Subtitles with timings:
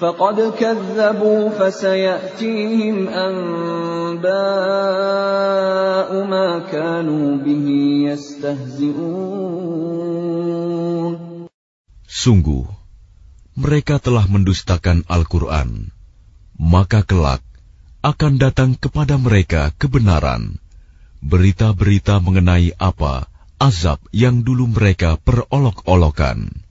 [0.00, 4.28] فقد كذبوا فسيأتيهم أنباء
[6.28, 7.66] ما كانوا به
[8.12, 9.56] يستهزئون
[12.16, 12.64] Sungguh,
[13.54, 15.92] mereka telah mendustakan Al-Quran,
[16.56, 17.44] maka kelak
[18.00, 20.56] akan datang kepada mereka kebenaran,
[21.20, 23.28] berita-berita mengenai apa
[23.60, 26.66] azab yang dulu mereka perolok-olokan.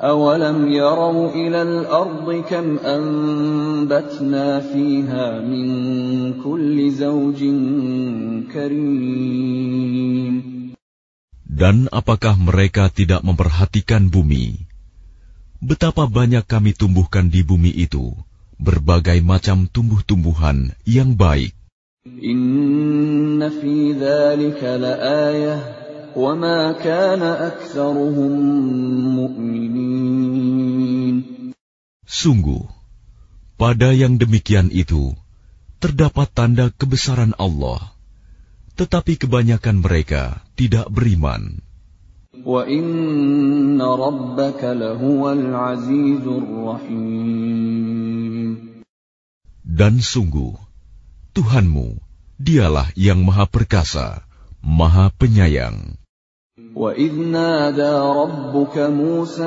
[0.00, 5.68] أولم يروا إلى الأرض كم أنبتنا فيها من
[6.40, 7.40] كل زوج
[8.52, 10.34] كريم
[11.56, 14.64] Dan apakah mereka tidak memperhatikan bumi?
[15.60, 18.12] Betapa banyak kami tumbuhkan di bumi itu,
[18.56, 21.52] berbagai macam tumbuh-tumbuhan yang baik.
[22.06, 25.56] إن في ذلك لآية
[26.16, 28.32] وما كان أكثرهم
[29.20, 30.76] مؤمنين
[32.06, 32.62] Sungguh,
[33.58, 35.10] pada yang demikian itu
[35.82, 37.82] terdapat tanda kebesaran Allah,
[38.78, 41.66] tetapi kebanyakan mereka tidak beriman.
[42.46, 47.66] وإن ربك لهو العزيز الرحيم
[49.66, 50.54] Dan sungguh,
[51.34, 52.00] Tuhanmu,
[52.40, 54.24] dialah yang maha perkasa,
[54.62, 55.99] maha penyayang.
[56.70, 59.44] وإذ نادى ربك موسى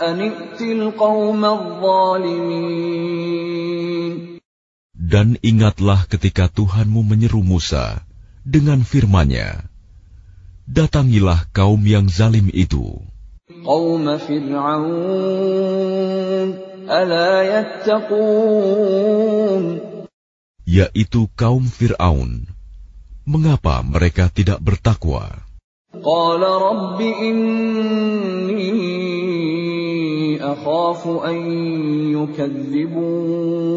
[0.00, 2.88] أن ائت القوم الظالمين
[5.08, 8.00] Dan ingatlah ketika Tuhanmu menyeru Musa
[8.48, 9.68] dengan firman-Nya,
[10.68, 13.00] Datangilah kaum yang zalim itu,
[13.64, 15.38] قوم فرعون
[16.88, 19.64] ألا يتقون
[20.68, 22.44] yaitu kaum Fir'aun.
[23.24, 25.48] Mengapa mereka tidak bertakwa?
[26.02, 28.68] قال رب إني
[30.52, 31.36] أخاف أن
[32.14, 33.68] يكذبون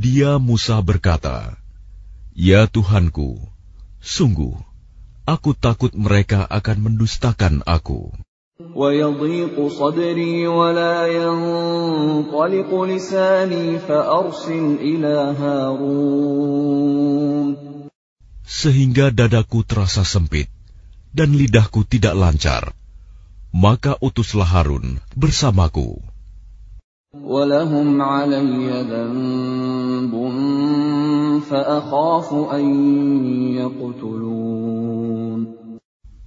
[0.00, 1.60] Dia Musa berkata,
[2.32, 3.36] Ya Tuhanku,
[4.00, 4.56] sungguh,
[5.28, 8.08] aku takut mereka akan mendustakan aku.
[8.76, 17.00] ويضيق صدري ولا ينطلق لساني فأرسل إلى هارون
[18.50, 20.50] Sehingga dadaku terasa sempit,
[21.15, 22.75] dan lidahku tidak lancar,
[23.55, 26.03] maka utuslah Harun bersamaku.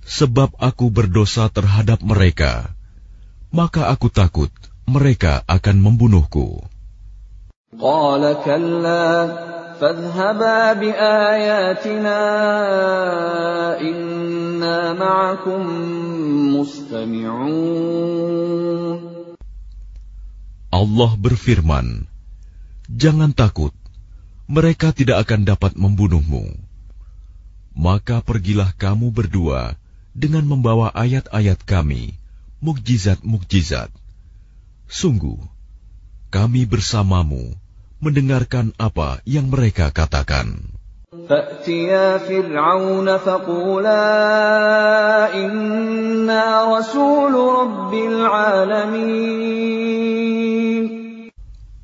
[0.09, 2.73] Sebab aku berdosa terhadap mereka,
[3.53, 4.49] maka aku takut
[4.89, 6.65] mereka akan membunuhku.
[9.78, 12.20] قال كلا فاذهبا بآياتنا
[13.82, 15.62] إنا معكم
[16.56, 17.94] مستمعون
[20.74, 22.10] Allah berfirman,
[22.90, 23.78] Jangan takut,
[24.50, 26.50] mereka tidak akan dapat membunuhmu.
[27.78, 29.78] Maka pergilah kamu berdua
[30.18, 32.18] dengan membawa ayat-ayat kami,
[32.58, 33.94] mukjizat-mukjizat.
[34.90, 35.38] Sungguh,
[36.34, 37.54] kami bersamamu
[38.04, 40.74] mendengarkan apa yang mereka katakan.
[41.14, 44.06] فَأْتِيَا فِرْعَوْنَ فَقُولَا
[45.32, 49.44] إِنَّا رَسُولُ رَبِّ الْعَالَمِينَ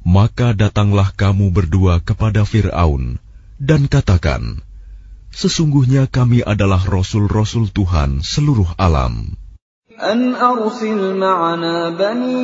[0.09, 3.21] Maka datanglah kamu berdua kepada Fir'aun
[3.61, 4.65] dan katakan,
[5.29, 9.37] Sesungguhnya kami adalah Rasul-Rasul Tuhan seluruh alam.
[9.99, 12.39] أَنْ أَرْسِلْ مَعَنَا بَنِي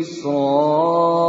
[0.00, 1.20] إِسْرَائِيلَ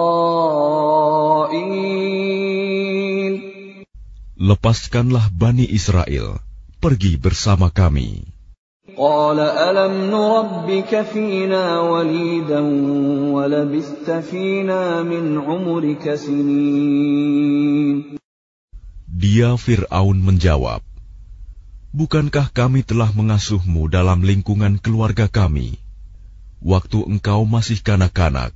[4.42, 6.40] Lepaskanlah Bani Israel,
[6.80, 8.24] pergi bersama kami.
[8.98, 12.60] قال ألم نربك فينا وليدا
[13.32, 18.04] ولبثت فينا من عمرك سنين
[19.12, 20.82] Dia Fir'aun menjawab,
[21.97, 25.81] Bukankah kami telah mengasuhmu dalam lingkungan keluarga kami?
[26.61, 28.53] Waktu engkau masih kanak-kanak,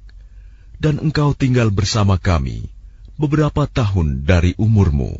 [0.77, 2.69] dan engkau tinggal bersama kami
[3.17, 5.17] beberapa tahun dari umurmu.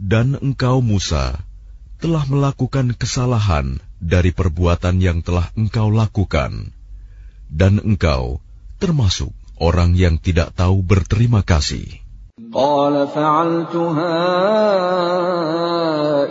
[0.00, 1.24] Dan engkau Musa
[2.00, 6.72] telah melakukan kesalahan dari perbuatan yang telah engkau lakukan
[7.51, 8.43] dan engkau
[8.77, 12.07] termasuk orang yang tidak tahu berterima kasih.
[12.53, 14.17] قال فعلتها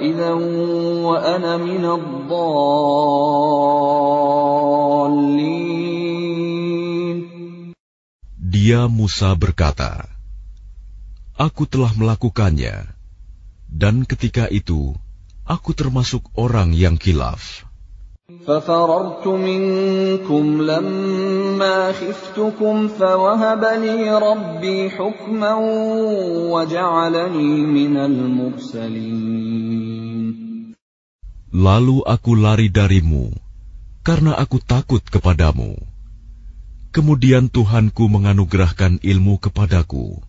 [0.00, 0.32] إذا
[1.02, 2.56] وأنا من الضالين
[8.56, 10.08] Dia Musa berkata,
[11.36, 12.88] Aku telah melakukannya,
[13.68, 14.96] dan ketika itu
[15.44, 17.68] aku termasuk orang yang kilaf.
[18.46, 25.54] ففررت منكم لما خفتكم فوهب لي ربي حكما
[26.50, 29.46] وجعلني من المرسلين
[31.56, 33.32] Lalu aku lari darimu,
[34.02, 35.78] karena aku takut kepadamu.
[36.92, 40.20] Kemudian Tuhanku menganugerahkan ilmu kepadaku,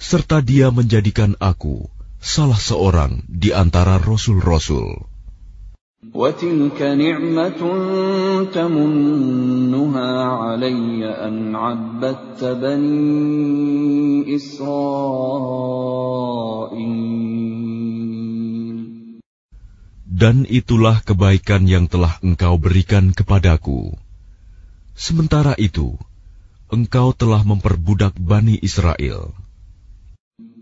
[0.00, 1.86] serta Dia menjadikan aku
[2.18, 5.11] salah seorang di antara rasul-rasul.
[6.14, 7.60] وتلك نعمة
[8.54, 15.58] تمنها علي أن عبدت بني إسرائيل
[20.18, 23.94] Dan itulah kebaikan yang telah engkau berikan kepadaku.
[24.98, 25.94] Sementara itu,
[26.74, 29.30] engkau telah memperbudak Bani Israel.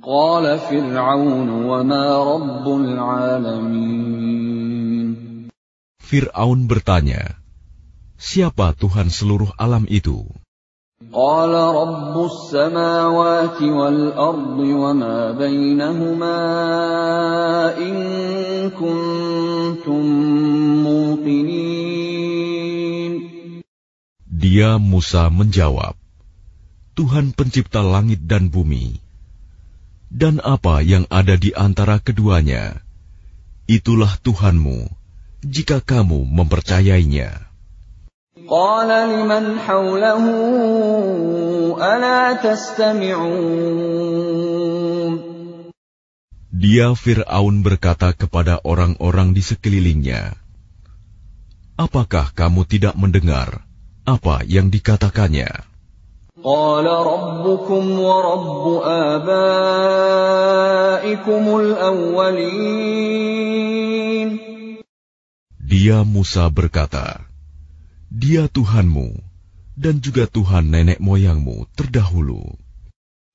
[0.07, 4.47] قال فرعون وما رب العالمين
[6.11, 7.43] Fir'aun bertanya,
[8.17, 10.25] Siapa Tuhan seluruh alam itu?
[11.13, 16.41] قال رب السماوات والأرض وما بينهما
[17.77, 17.97] إن
[18.73, 20.05] كنتم
[20.89, 22.17] موقنين
[24.33, 26.01] Dia Musa menjawab,
[26.97, 28.97] Tuhan pencipta langit dan bumi,
[30.09, 32.81] dan apa yang ada di antara keduanya,
[33.69, 34.89] itulah Tuhanmu,
[35.42, 37.50] jika kamu mempercayainya.
[46.52, 50.38] Dia Fir'aun berkata kepada orang-orang di sekelilingnya,
[51.82, 53.66] Apakah kamu tidak mendengar
[54.06, 55.50] apa yang dikatakannya?
[56.42, 57.02] Qala.
[65.71, 67.27] Dia Musa berkata,
[68.07, 69.19] Dia Tuhanmu
[69.75, 72.55] dan juga Tuhan nenek moyangmu terdahulu.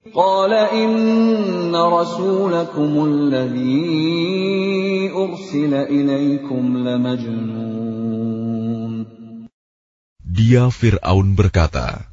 [0.01, 3.94] قال إن رسولكم الذي
[5.13, 8.12] أرسل إليكم لمجنون
[10.25, 12.08] Dia Fir'aun berkata,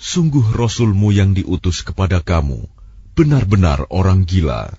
[0.00, 2.66] Sungguh Rasulmu yang diutus kepada kamu,
[3.14, 4.74] benar-benar orang gila.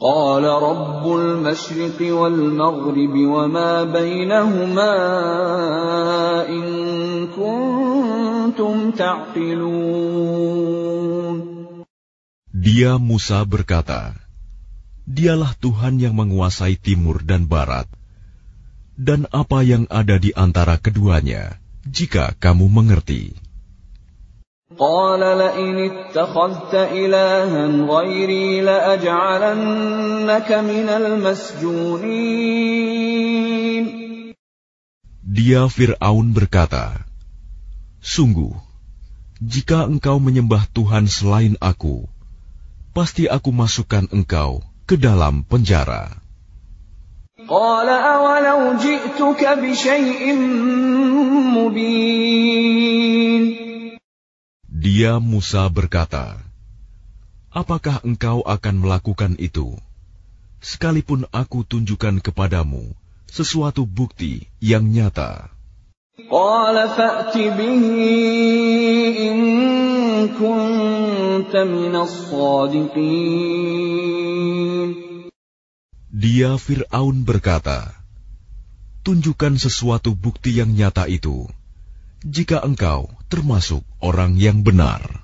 [0.00, 4.94] قال رب المشرق والمغرب وما بينهما
[6.48, 6.66] إن
[7.30, 10.34] كنتم تعقلون
[12.64, 14.16] Dia Musa berkata,
[15.04, 17.84] Dialah Tuhan yang menguasai timur dan barat,
[18.96, 23.36] dan apa yang ada di antara keduanya, jika kamu mengerti.
[24.78, 32.34] قال لئن اتخذت إلها غيري لأجعلنك من المسجونين
[35.34, 37.02] Dia Fir'aun berkata,
[37.98, 38.54] Sungguh,
[39.42, 42.06] jika engkau menyembah Tuhan selain aku,
[42.94, 46.22] pasti aku masukkan engkau ke dalam penjara.
[54.79, 56.39] Dia Musa berkata,
[57.51, 59.75] Apakah engkau akan melakukan itu?
[60.63, 62.95] Sekalipun aku tunjukkan kepadamu
[63.27, 65.51] sesuatu bukti yang nyata.
[76.07, 77.79] Dia Fir'aun berkata,
[79.03, 81.51] Tunjukkan sesuatu bukti yang nyata itu,
[82.23, 85.23] jika engkau termasuk orang yang benar.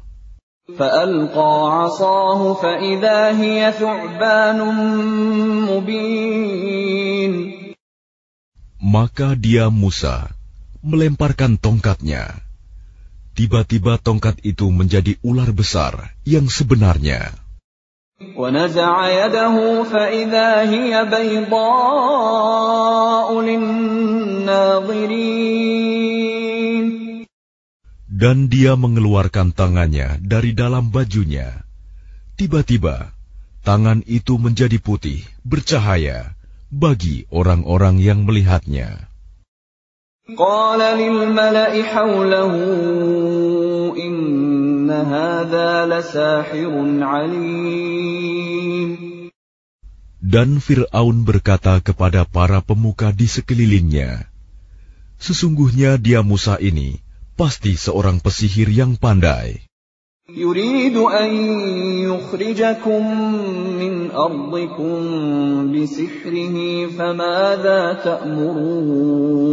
[8.86, 10.30] Maka dia Musa
[10.86, 12.42] melemparkan tongkatnya.
[13.36, 17.36] Tiba-tiba tongkat itu menjadi ular besar yang sebenarnya.
[28.15, 31.62] Dan dia mengeluarkan tangannya dari dalam bajunya.
[32.35, 33.15] Tiba-tiba,
[33.62, 36.35] tangan itu menjadi putih, bercahaya
[36.71, 39.11] bagi orang-orang yang melihatnya.
[40.31, 42.55] قال للملأ حوله
[43.99, 46.73] إن هذا لساحر
[47.03, 48.91] عليم
[50.21, 54.31] Dan Fir'aun berkata kepada para pemuka di sekelilingnya,
[55.19, 57.03] Sesungguhnya dia Musa ini
[57.35, 59.71] pasti seorang pesihir yang pandai.
[60.31, 61.31] يريد أن
[62.07, 63.03] يخرجكم
[63.83, 64.95] من أرضكم
[65.75, 69.50] بسحره فماذا تأمرون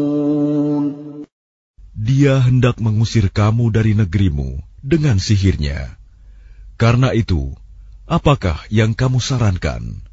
[1.98, 5.98] Dia hendak mengusir kamu dari negerimu dengan sihirnya.
[6.78, 7.58] Karena itu,
[8.08, 10.08] apakah yang kamu sarankan?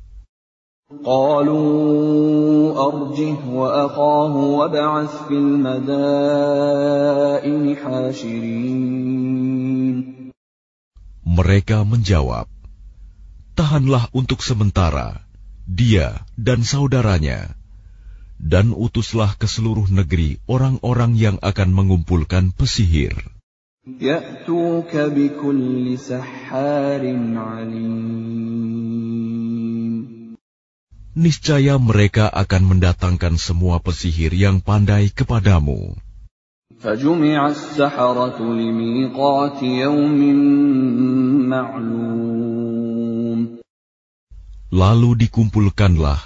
[1.04, 5.76] قالوا أرجه وأخاه وابعث في المدائن
[7.76, 9.34] حاشرين
[11.24, 12.46] mereka menjawab,
[13.58, 15.26] "Tahanlah untuk sementara
[15.66, 17.58] dia dan saudaranya,
[18.38, 23.18] dan utuslah ke seluruh negeri orang-orang yang akan mengumpulkan pesihir."
[31.14, 35.94] Niscaya mereka akan mendatangkan semua pesihir yang pandai kepadamu.
[36.82, 40.20] فجمع السحرة لميقات يوم
[41.48, 43.38] معلوم
[44.74, 46.18] Lalu dikumpulkanlah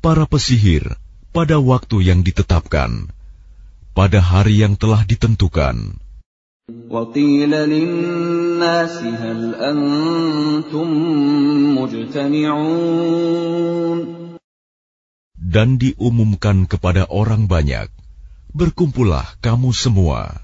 [0.00, 0.88] para pesihir
[1.36, 3.12] pada waktu yang ditetapkan,
[3.92, 6.00] pada hari yang telah ditentukan.
[6.90, 10.88] وقيل للناس هل أنتم
[11.76, 13.50] مجتمعون
[15.45, 17.93] Dan diumumkan kepada orang banyak,
[18.49, 20.41] berkumpullah kamu semua.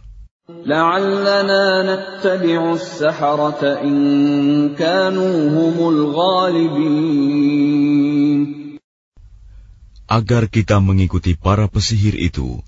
[10.11, 12.61] Agar kita mengikuti para pesihir itu,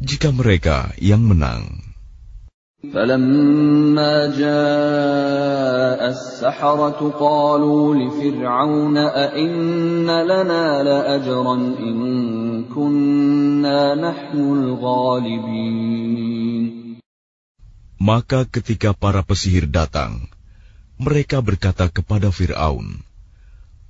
[0.00, 1.93] jika mereka yang menang.
[2.83, 11.97] فلما جاء السحرة قالوا لفرعون أئن لنا لأجرا إن
[12.71, 15.99] كنا نحن الغالبين
[17.99, 20.31] Maka ketika para pesihir datang,
[20.95, 23.03] mereka berkata kepada Fir'aun,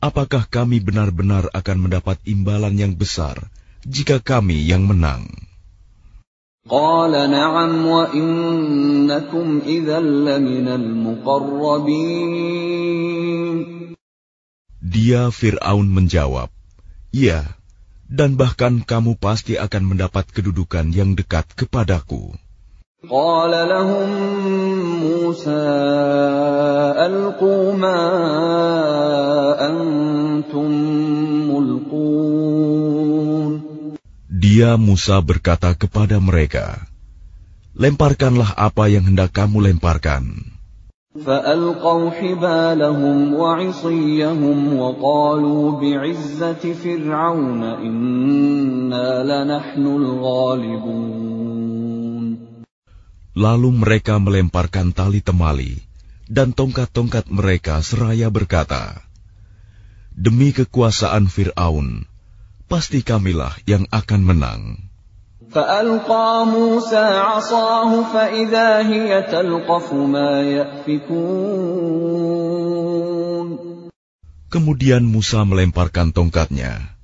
[0.02, 3.38] Apakah kami benar-benar akan mendapat imbalan yang besar
[3.86, 5.30] jika kami yang menang?
[6.65, 8.09] قال نعم wa
[9.69, 12.25] إذا لمن المقربين.
[14.81, 16.49] Dia Fir'aun menjawab,
[17.13, 17.61] Ya,
[18.09, 22.33] dan bahkan kamu pasti akan mendapat kedudukan yang dekat kepadaku.
[23.05, 24.09] Qala lahum
[25.05, 25.69] Musa
[26.97, 28.01] alqu ma
[34.45, 36.85] dia Musa berkata kepada mereka,
[37.73, 40.53] Lemparkanlah apa yang hendak kamu lemparkan.
[53.35, 55.81] Lalu mereka melemparkan tali temali
[56.29, 59.09] dan tongkat-tongkat mereka seraya berkata,
[60.13, 62.13] Demi kekuasaan Fir'aun,
[62.70, 64.90] pasti kamilah yang akan menang.
[65.50, 71.90] فألقى موسى عصاه فإذا هي تلقف ما يأفكون
[74.50, 76.98] Kemudian Musa melemparkan tongkatnya.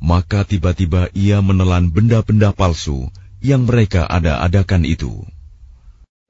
[0.00, 3.12] Maka tiba-tiba ia menelan benda-benda palsu
[3.44, 5.28] yang mereka ada-adakan itu.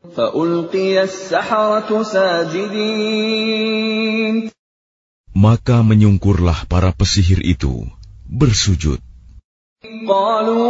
[0.02, 3.22] فألقي السحرة ساجدين
[5.32, 7.88] Maka menyungkurlah para pesihir itu,
[8.28, 9.00] bersujud.
[10.08, 10.62] قالوا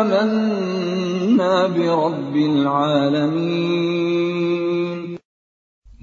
[0.00, 3.86] آمنا برب العالمين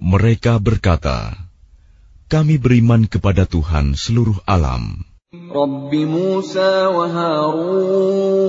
[0.04, 1.34] Mereka berkata,
[2.28, 8.44] Kami beriman kepada Tuhan seluruh alam, رب موسى وهارون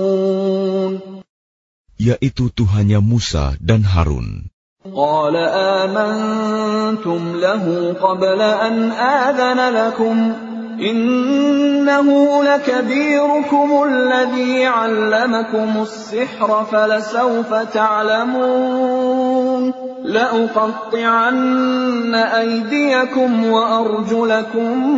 [1.95, 4.51] yaitu Tuhannya Musa dan Harun.
[4.85, 5.33] قال
[5.81, 10.33] آمنتم له قبل أن آذن لكم
[10.80, 12.08] إنه
[12.44, 19.72] لكبيركم الذي علمكم السحر فلسوف تعلمون
[20.04, 24.88] لأقطعن أيديكم وأرجلكم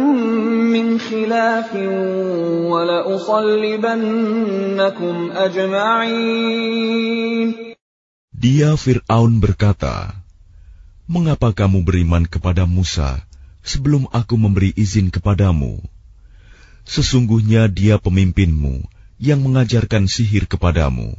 [0.70, 1.74] من خلاف
[2.70, 3.96] ولأصلبنكم
[5.34, 6.92] أجمعين.
[8.42, 10.18] Dia Fir'aun berkata,
[11.10, 13.22] Mengapa kamu beriman kepada Musa
[13.65, 15.83] sebelum aku memberi izin kepadamu?
[16.88, 18.88] Sesungguhnya dia pemimpinmu
[19.19, 21.17] yang mengajarkan sihir kepadamu.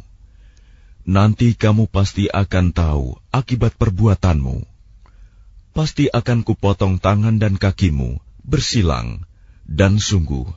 [1.08, 4.64] Nanti kamu pasti akan tahu akibat perbuatanmu.
[5.76, 9.24] Pasti akan kupotong tangan dan kakimu, bersilang,
[9.68, 10.48] dan sungguh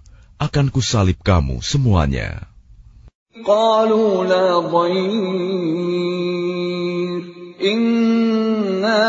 [0.41, 2.51] akan kusalib kamu semuanya.
[3.31, 5.11] قالوا لا ضير
[7.63, 9.07] إنا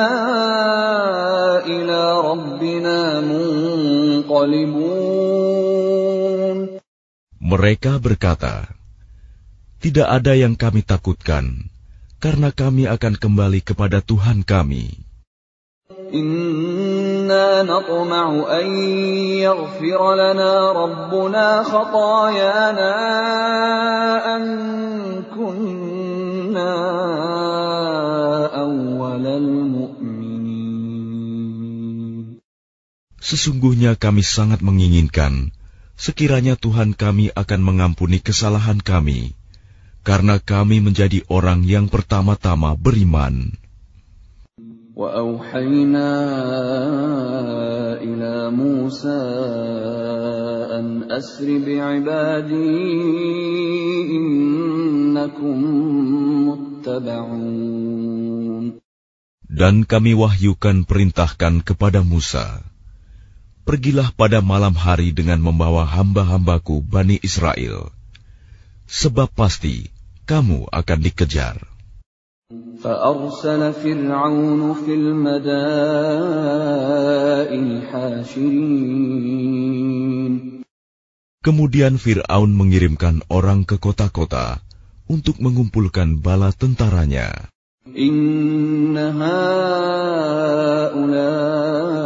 [7.37, 8.67] Mereka berkata,
[9.79, 11.71] "Tidak ada yang kami takutkan,
[12.19, 15.07] karena kami akan kembali kepada Tuhan kami."
[16.11, 17.63] Inna
[33.22, 35.54] Sesungguhnya kami sangat menginginkan
[35.94, 39.38] sekiranya Tuhan kami akan mengampuni kesalahan kami,
[40.02, 43.54] karena kami menjadi orang yang pertama-tama beriman.
[44.92, 46.12] وأوحينا
[48.04, 49.22] إلى موسى
[50.76, 52.76] أن أسر بعبادي
[54.12, 55.58] إنكم
[56.44, 57.72] متبعون
[59.52, 62.60] Dan kami wahyukan perintahkan kepada Musa,
[63.66, 67.94] Pergilah pada malam hari dengan membawa hamba-hambaku Bani Israel,
[68.90, 69.86] sebab pasti
[70.26, 71.62] kamu akan dikejar.
[72.82, 75.42] فأرسل فرعون في المدائن
[77.88, 79.32] حاشرين
[81.42, 84.62] Kemudian Fir'aun mengirimkan orang ke kota-kota
[85.10, 87.50] untuk mengumpulkan bala tentaranya.
[87.82, 89.32] إن هؤلاء
[91.02, 92.05] لشرذمة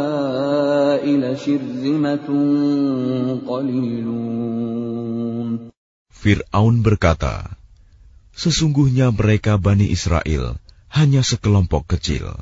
[6.12, 7.56] Fir'aun berkata,
[8.32, 10.56] Sesungguhnya mereka Bani Israel
[10.88, 12.32] hanya sekelompok kecil.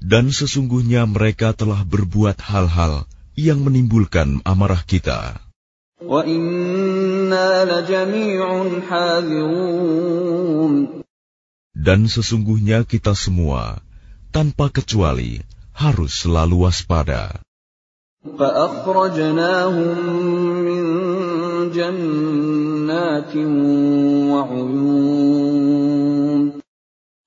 [0.00, 5.49] Dan sesungguhnya mereka telah berbuat hal-hal yang menimbulkan amarah kita.
[11.76, 13.84] Dan sesungguhnya kita semua,
[14.32, 15.44] tanpa kecuali,
[15.76, 17.44] harus selalu waspada.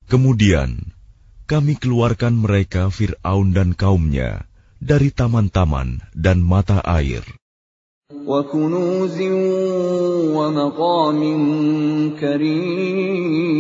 [0.10, 0.70] Kemudian,
[1.46, 4.50] kami keluarkan mereka Fir'aun dan kaumnya
[4.82, 7.22] dari taman-taman dan mata air
[8.13, 9.21] وكنوز
[10.33, 11.21] ومقام
[12.17, 13.53] كريم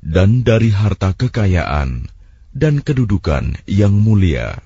[0.00, 2.08] dan dari harta kekayaan
[2.56, 4.56] dan kedudukan yang mulia.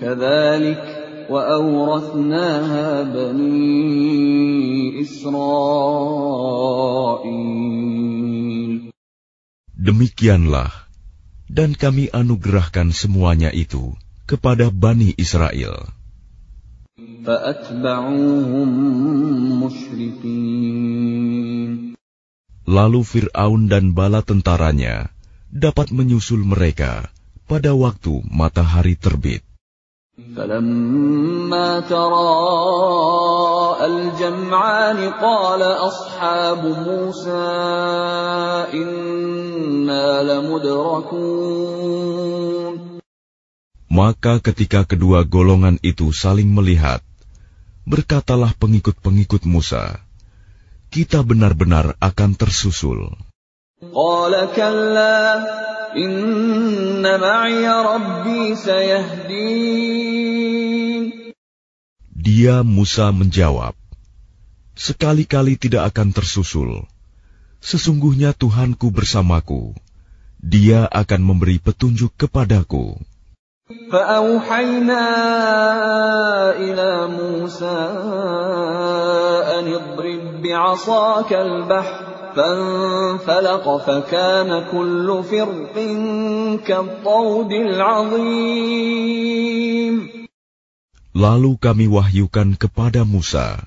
[0.00, 0.80] كذلك
[1.28, 3.76] وأورثناها بني
[5.04, 6.16] إسرائيل
[9.76, 10.72] Demikianlah,
[11.52, 13.92] dan kami anugerahkan semuanya itu
[14.24, 15.92] kepada Bani Israel.
[17.26, 18.68] فأتبعوهم
[19.60, 21.16] مشرقين
[22.66, 25.14] Lalu Fir'aun dan bala tentaranya
[25.52, 27.14] dapat menyusul mereka
[27.46, 29.44] pada waktu matahari terbit.
[30.16, 37.46] فلما تراءى الجمعان قال أصحاب موسى
[38.72, 41.76] إنا لمدركون
[43.96, 47.00] Maka ketika kedua golongan itu saling melihat,
[47.87, 49.99] berkatalah pengikut-pengikut Musa,
[50.91, 53.13] kita benar-benar akan tersusul.
[62.21, 63.73] Dia Musa menjawab,
[64.81, 66.89] Sekali-kali tidak akan tersusul.
[67.61, 69.77] Sesungguhnya Tuhanku bersamaku.
[70.41, 72.97] Dia akan memberi petunjuk kepadaku.
[73.70, 75.06] فأوحينا
[76.54, 77.80] إلى موسى
[79.58, 82.06] أن اضرب بعصاك البحر
[82.36, 85.74] فانفلق فكان كل فرق
[86.62, 88.86] كالطود العظيم
[91.16, 93.64] Lalu kami wahyukan kepada Musa,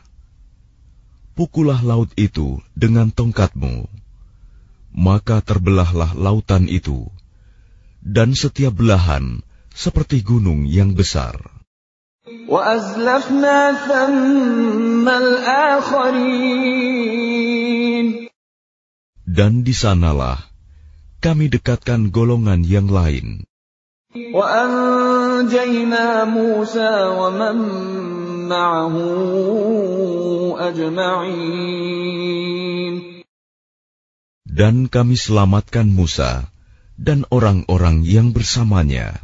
[1.33, 3.89] Pukullah laut itu dengan tongkatmu,
[4.93, 7.09] maka terbelahlah lautan itu,
[8.05, 9.41] dan setiap belahan
[9.74, 11.34] seperti gunung yang besar.
[19.24, 20.38] Dan di sanalah
[21.18, 23.42] kami dekatkan golongan yang lain.
[34.54, 36.46] Dan kami selamatkan Musa
[36.94, 39.18] dan orang-orang yang bersamanya.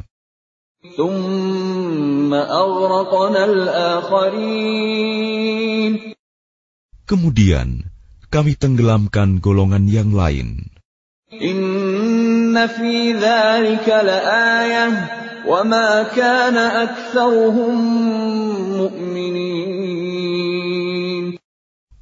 [7.09, 7.91] Kemudian
[8.31, 10.71] kami tenggelamkan golongan yang lain.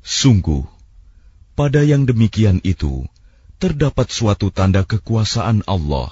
[0.06, 0.64] Sungguh,
[1.54, 3.08] pada yang demikian itu
[3.58, 6.10] terdapat suatu tanda kekuasaan Allah,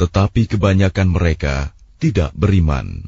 [0.00, 3.04] tetapi kebanyakan mereka tidak beriman.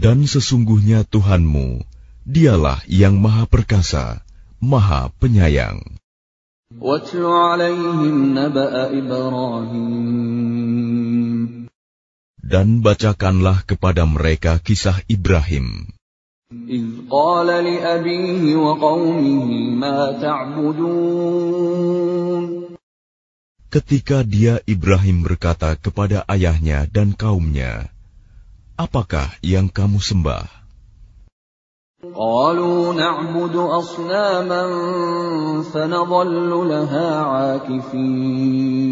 [0.00, 1.68] Dan sesungguhnya Tuhanmu,
[2.26, 4.20] dialah yang maha perkasa,
[4.58, 5.80] maha penyayang.
[12.40, 15.99] Dan bacakanlah kepada mereka kisah Ibrahim.
[16.53, 21.65] إذ قال لأبيه وقومه ما تعبدون
[23.73, 27.91] Ketika dia Ibrahim berkata kepada ayahnya dan kaumnya,
[28.79, 30.47] Apakah yang kamu sembah?
[32.13, 34.63] قالوا نعبد أصناما
[35.73, 38.85] فنظل لها عاكفين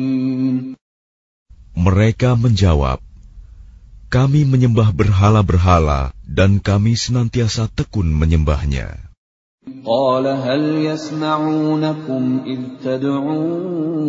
[1.78, 2.98] Mereka menjawab,
[4.14, 9.14] Kami menyembah berhala-berhala dan kami senantiasa tekun menyembahnya.
[9.64, 14.04] قال هل يسمعونكم إذ تدعون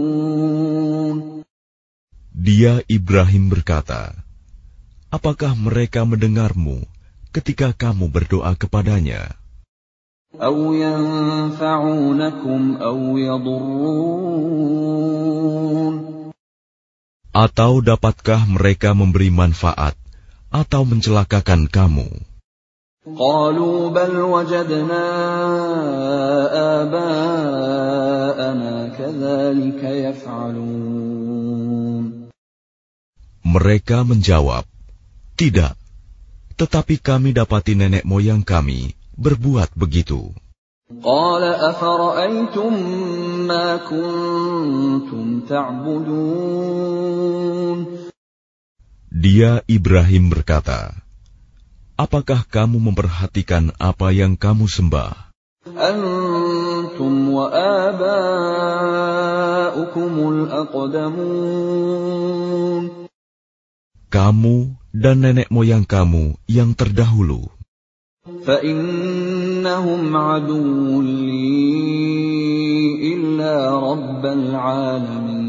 [2.34, 4.12] Dia Ibrahim berkata,
[5.08, 6.82] Apakah mereka mendengarmu
[7.30, 9.38] ketika kamu berdoa kepadanya?
[10.34, 14.74] أو ينفعونكم أو يضرون
[17.34, 19.98] Atau dapatkah mereka memberi manfaat
[20.54, 22.08] atau mencelakakan kamu?
[23.04, 25.04] قالوا بل وجدنا
[26.80, 31.04] آباءنا كذلك يفعلون
[33.44, 34.64] Mereka menjawab,
[35.36, 35.76] Tidak,
[36.56, 40.32] tetapi kami dapati nenek moyang kami berbuat begitu.
[41.02, 42.72] قال أفرأيتم
[43.48, 46.84] ما كنتم تعبدون
[49.14, 50.90] Dia Ibrahim berkata,
[51.94, 55.32] Apakah kamu memperhatikan apa yang kamu sembah?
[55.64, 57.72] أنتم وآباؤكم
[60.28, 61.64] الأقدمون
[64.12, 64.56] Kamu
[64.94, 67.50] dan nenek moyang kamu yang terdahulu.
[69.59, 71.51] إنهم عدو لي
[73.11, 75.39] إلا رب العالمين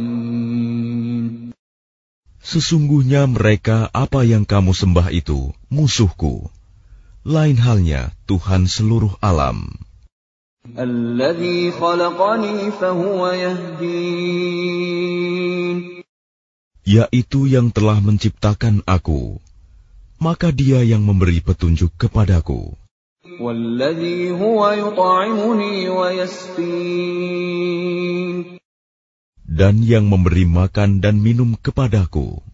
[2.43, 6.51] Sesungguhnya mereka apa yang kamu sembah itu musuhku.
[7.23, 9.71] Lain halnya Tuhan seluruh alam.
[16.83, 19.39] Yaitu yang telah menciptakan aku,
[20.19, 22.80] maka dia yang memberi petunjuk kepadaku.
[29.49, 32.45] Dan yang memberi makan dan minum kepadaku.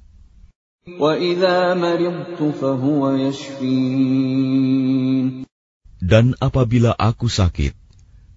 [5.99, 7.75] Dan apabila aku sakit,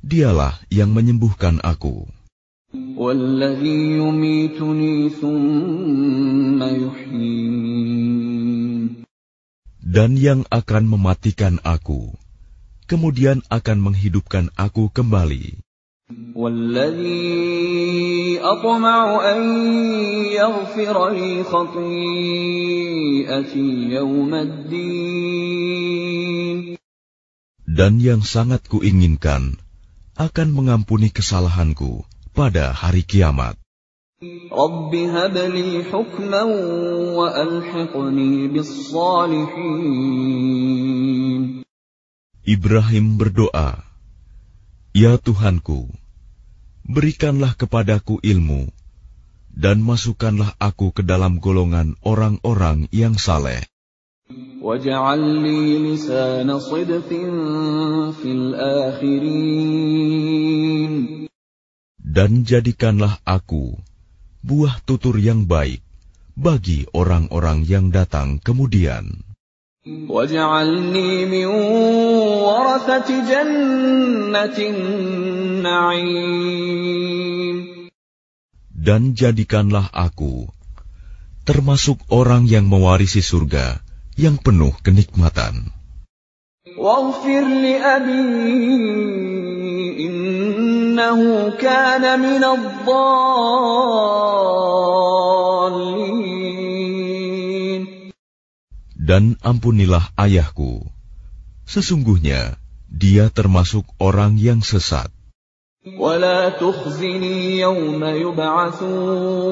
[0.02, 2.10] dialah yang menyembuhkan aku.
[9.86, 12.18] Dan yang akan mematikan aku,
[12.90, 15.62] kemudian akan menghidupkan aku kembali.
[27.70, 29.62] Dan yang sangat kuinginkan
[30.18, 32.02] akan mengampuni kesalahanku
[32.34, 33.54] pada hari kiamat.
[42.50, 43.86] Ibrahim berdoa,
[44.90, 45.86] "Ya Tuhanku,
[46.82, 48.74] berikanlah kepadaku ilmu
[49.54, 53.70] dan masukkanlah aku ke dalam golongan orang-orang yang saleh."
[62.02, 63.78] Dan jadikanlah aku
[64.42, 65.86] buah tutur yang baik
[66.34, 69.29] bagi orang-orang yang datang kemudian.
[69.85, 71.47] واجعلني من
[72.41, 74.57] ورثة جنة
[75.61, 76.55] النعيم
[78.85, 80.49] Dan jadikanlah aku
[81.49, 83.81] termasuk orang yang mewarisi surga
[84.17, 85.73] yang penuh kenikmatan.
[86.65, 88.73] واغفر لأبي
[90.01, 91.21] إنه
[91.61, 93.95] كان من الضالين
[99.09, 100.85] Dan ampunilah ayahku.
[101.65, 102.61] Sesungguhnya
[102.93, 105.09] dia termasuk orang yang sesat.
[105.85, 109.45] ولا تخزني يوم يبعثون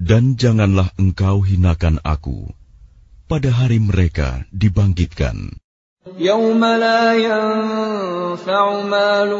[0.00, 2.48] Dan janganlah engkau hinakan aku
[3.28, 5.60] pada hari mereka dibangkitkan,
[6.16, 9.32] يوم لا ينفع مال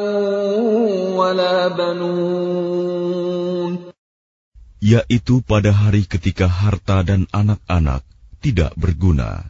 [1.16, 3.08] ولا بنون
[4.83, 8.03] yaitu pada hari ketika harta dan anak-anak
[8.43, 9.47] tidak berguna.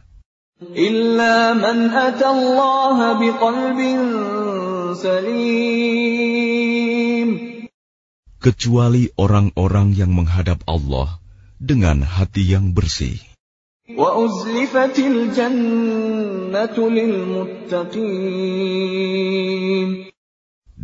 [8.38, 11.18] Kecuali orang-orang yang menghadap Allah
[11.58, 13.18] dengan hati yang bersih.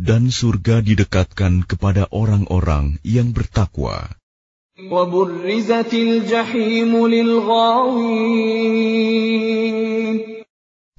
[0.01, 4.20] Dan surga didekatkan kepada orang-orang yang bertakwa.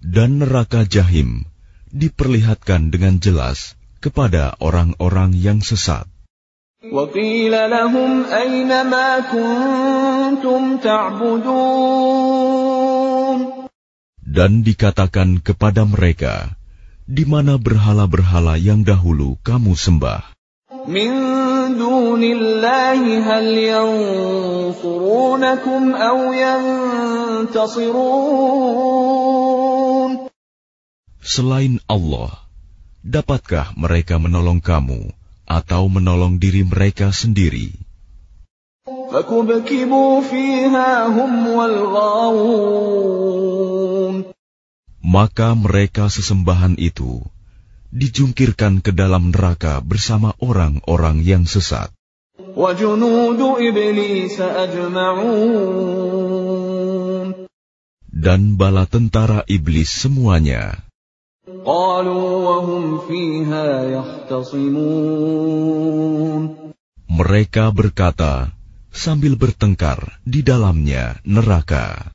[0.03, 1.42] Dan neraka jahim
[1.90, 6.07] diperlihatkan dengan jelas kepada orang-orang yang sesat.
[14.23, 16.55] Dan dikatakan kepada mereka,
[17.11, 20.23] di mana berhala-berhala yang dahulu kamu sembah.
[20.87, 23.47] Min دون الله هل
[24.77, 27.97] ينصرونكم أو ينتصرون
[31.27, 32.32] Selain Allah,
[33.03, 35.12] dapatkah mereka menolong kamu
[35.43, 37.75] atau menolong diri mereka sendiri?
[38.88, 42.97] فكبكبوا فيها هم والغاوون
[45.08, 47.23] Maka mereka sesembahan itu
[47.92, 51.92] dijungkirkan ke dalam neraka bersama orang-orang yang sesat.
[58.12, 60.81] Dan bala tentara iblis semuanya.
[67.12, 68.57] Mereka berkata
[68.88, 72.12] sambil bertengkar di dalamnya neraka.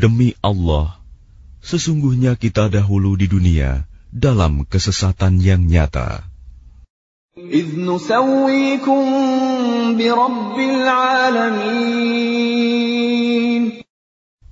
[0.00, 0.96] Demi Allah,
[1.60, 6.24] sesungguhnya kita dahulu di dunia dalam kesesatan yang nyata.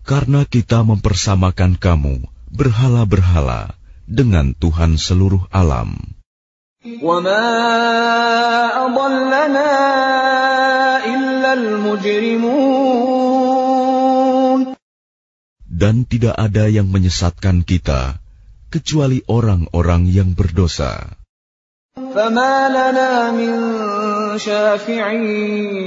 [0.09, 2.17] Karena kita mempersamakan kamu
[2.49, 3.77] berhala-berhala
[4.09, 6.18] dengan Tuhan seluruh alam.
[6.88, 7.48] وما
[8.86, 9.72] أضلنا
[11.08, 12.84] إلا المجرمون
[15.84, 18.20] Dan tidak ada yang menyesatkan kita
[18.72, 21.16] kecuali orang-orang yang berdosa.
[21.96, 23.52] فما لنا من
[24.40, 25.84] شافعين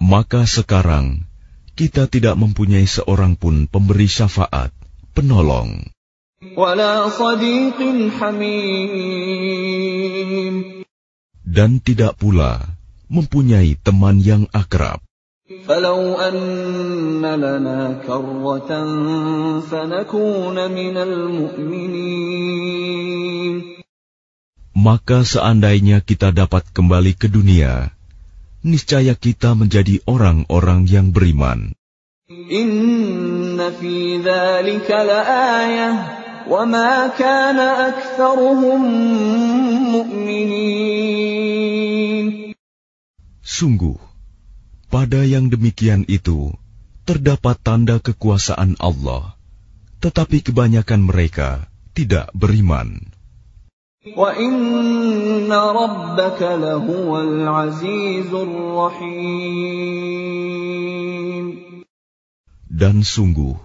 [0.00, 1.28] Maka sekarang
[1.76, 4.72] kita tidak mempunyai seorang pun pemberi syafaat,
[5.12, 5.91] penolong, ولا صديق حميم
[11.48, 12.62] dan tidak pula
[13.10, 15.02] mempunyai teman yang akrab.
[15.48, 18.70] فلو أن لنا كرة
[19.64, 22.38] فنكون من المؤمنين
[24.78, 27.90] Maka seandainya kita dapat kembali ke dunia,
[28.62, 31.74] niscaya kita menjadi orang-orang yang beriman.
[32.28, 38.82] إن في ذلك لآية وما كان أكثرهم
[39.92, 41.48] مؤمنين
[43.48, 43.98] Sungguh,
[44.92, 46.52] pada yang demikian itu
[47.08, 49.34] terdapat tanda kekuasaan Allah,
[50.04, 53.10] tetapi kebanyakan mereka tidak beriman.
[54.16, 59.68] وإن ربك لهو العزيز الرحيم
[62.68, 63.58] Dan sungguh,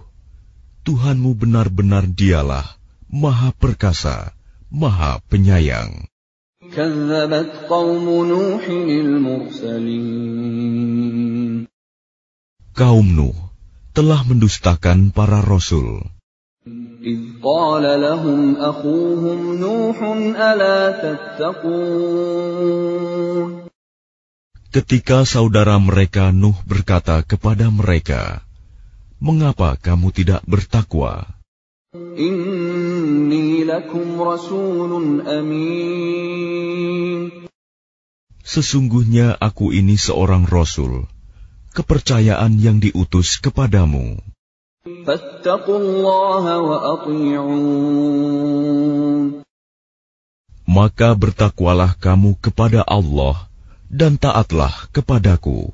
[0.84, 2.76] Tuhanmu benar-benar dialah
[3.08, 4.34] Maha Perkasa,
[4.68, 6.08] Maha Penyayang.
[6.64, 8.64] كذبت قوم نوح
[8.98, 10.34] المرسلين
[12.74, 13.36] Kaum Nuh
[13.94, 16.02] telah mendustakan para rasul.
[17.04, 19.98] إذ قال لهم أخوهم نوح
[20.34, 22.24] ألا تتقون
[24.74, 28.42] Ketika saudara mereka Nuh berkata kepada mereka,
[29.19, 31.27] mengapa kamu tidak bertakwa?
[32.15, 36.69] Inni lakum rasulun amin.
[38.49, 41.05] Sesungguhnya aku ini seorang rasul,
[41.77, 44.17] kepercayaan yang diutus kepadamu.
[50.69, 53.49] Maka bertakwalah kamu kepada Allah
[53.89, 55.73] dan taatlah kepadaku.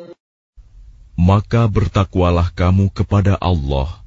[1.30, 4.02] Maka bertakwalah kamu kepada Allah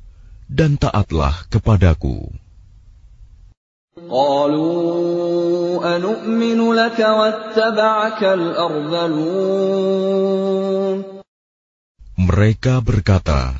[0.51, 2.27] dan taatlah kepadaku.
[4.07, 9.59] قالوا أنؤمن لك واتبعك الأرذلون
[12.19, 13.59] Mereka berkata,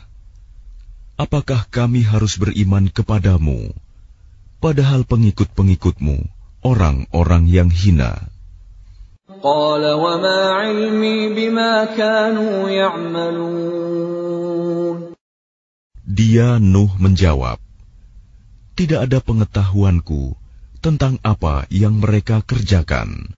[1.20, 3.76] Apakah kami harus beriman kepadamu,
[4.64, 6.28] padahal pengikut-pengikutmu
[6.64, 8.32] orang-orang yang hina?
[16.09, 17.61] Dia Nuh menjawab,
[18.73, 20.33] Tidak ada pengetahuanku
[20.81, 23.37] tentang apa yang mereka kerjakan.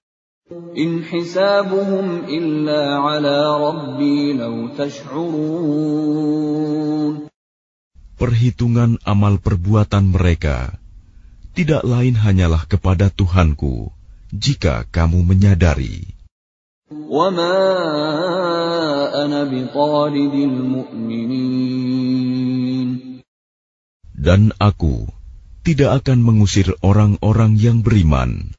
[0.78, 6.06] In hisabuhum illa ala rabbi law tash'urun.
[8.14, 10.78] Perhitungan amal perbuatan mereka
[11.56, 13.95] tidak lain hanyalah kepada Tuhanku
[14.36, 16.16] jika kamu menyadari.
[24.16, 24.94] Dan aku
[25.66, 28.54] tidak akan mengusir orang-orang yang beriman.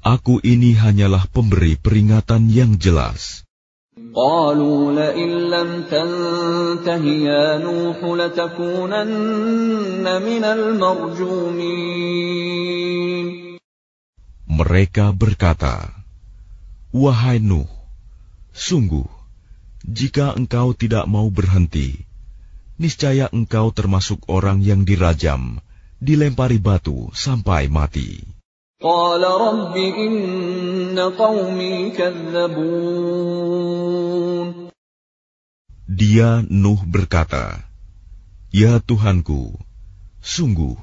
[0.00, 3.44] Aku ini hanyalah pemberi peringatan yang jelas.
[4.15, 12.05] قالوا لئن لم تنته يا نوح لتكونن من المرجومين
[14.45, 15.91] Mereka berkata,
[16.95, 17.67] Wahai Nuh,
[18.55, 19.03] sungguh,
[19.83, 22.07] jika engkau tidak mau berhenti,
[22.79, 25.59] niscaya engkau termasuk orang yang dirajam,
[25.99, 28.23] dilempari batu sampai mati.
[28.81, 33.75] قال رب إن قومي كذبون
[35.85, 37.61] Dia Nuh berkata,
[38.51, 39.55] Ya Tuhanku,
[40.19, 40.75] sungguh,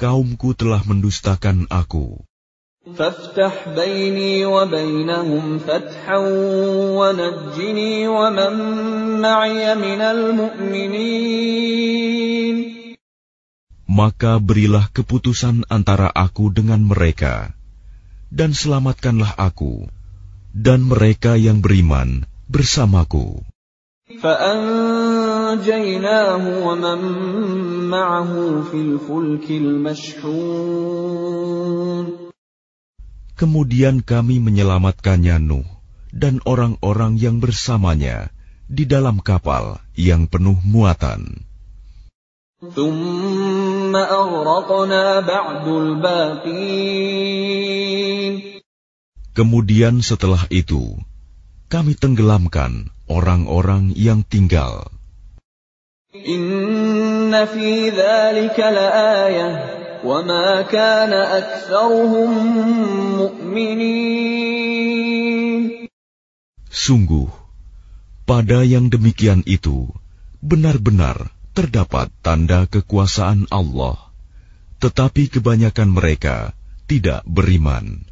[0.00, 2.24] kaumku telah mendustakan aku.
[2.96, 6.16] فافتح بيني وبينهم فتحا
[6.96, 8.52] ونجني ومن
[9.20, 12.01] معي من المؤمنين
[13.93, 17.53] maka berilah keputusan antara aku dengan mereka,
[18.33, 19.85] dan selamatkanlah aku
[20.53, 23.45] dan mereka yang beriman bersamaku.
[33.33, 35.69] Kemudian kami menyelamatkannya Nuh
[36.13, 38.29] dan orang-orang yang bersamanya
[38.69, 41.45] di dalam kapal yang penuh muatan.
[49.33, 50.97] Kemudian setelah itu,
[51.69, 54.89] kami tenggelamkan orang-orang yang tinggal.
[56.13, 59.53] Inna fi dhalika laayah
[60.05, 62.29] wa ma kana aktsaruhum
[63.17, 64.53] mu'minin.
[66.69, 67.29] Sungguh,
[68.29, 69.89] pada yang demikian itu
[70.45, 73.97] benar-benar terdapat tanda kekuasaan Allah,
[74.81, 76.57] tetapi kebanyakan mereka
[76.89, 78.09] tidak beriman.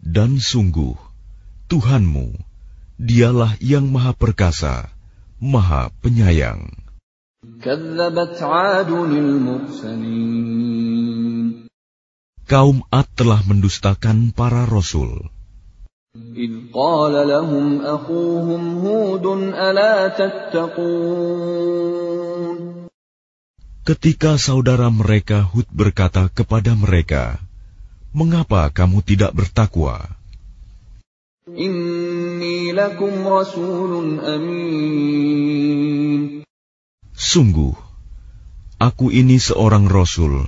[0.00, 0.94] Dan sungguh,
[1.66, 2.26] Tuhanmu,
[2.98, 4.94] dialah yang maha perkasa,
[5.42, 6.70] maha penyayang
[12.49, 15.33] Kaum Ad telah mendustakan para rasul.
[16.15, 21.75] إذ قال لهم أخوهم هود ألا تتقون
[23.85, 27.37] Ketika saudara mereka Hud berkata kepada mereka,
[28.15, 30.07] Mengapa kamu tidak bertakwa?
[31.51, 35.61] Inni lakum rasulun amin.
[37.13, 37.75] Sungguh,
[38.81, 40.47] aku ini seorang rasul,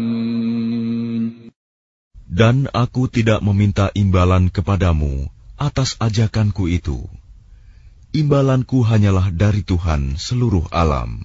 [2.31, 5.27] Dan aku tidak meminta imbalan kepadamu
[5.59, 7.11] atas ajakanku itu
[8.11, 11.23] imbalanku hanyalah dari Tuhan seluruh alam.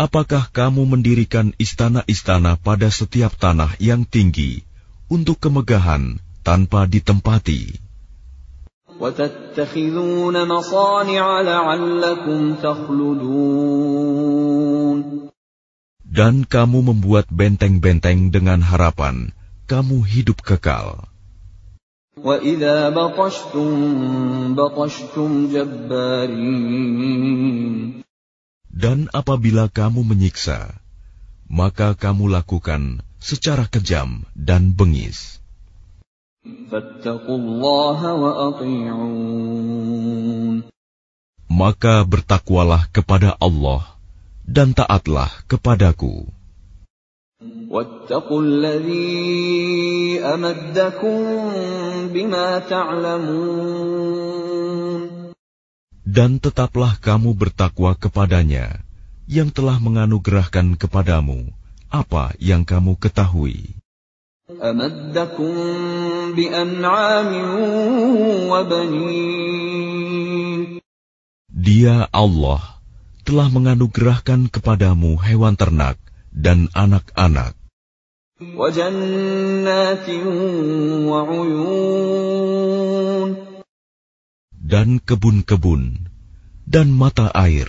[0.00, 4.64] Apakah kamu mendirikan istana-istana pada setiap tanah yang tinggi
[5.12, 7.89] untuk kemegahan tanpa ditempati?
[16.10, 19.32] Dan kamu membuat benteng-benteng dengan harapan
[19.64, 21.08] kamu hidup kekal.
[28.70, 30.76] Dan apabila kamu menyiksa,
[31.48, 35.39] maka kamu lakukan secara kejam dan bengis.
[41.50, 43.82] Maka bertakwalah kepada Allah
[44.48, 46.32] dan taatlah kepadaku.
[56.00, 58.80] Dan tetaplah kamu bertakwa kepadanya
[59.28, 61.52] yang telah menganugerahkan kepadamu
[61.92, 63.76] apa yang kamu ketahui.
[71.50, 72.60] Dia Allah
[73.24, 76.00] telah menganugerahkan kepadamu hewan ternak
[76.32, 77.54] dan anak-anak.
[84.70, 85.82] Dan kebun-kebun
[86.64, 87.68] dan mata air.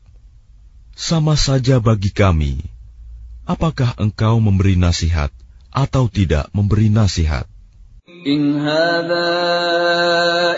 [0.95, 2.61] Sama saja bagi kami,
[3.47, 5.31] apakah engkau memberi nasihat
[5.71, 7.47] atau tidak memberi nasihat?
[8.27, 8.59] In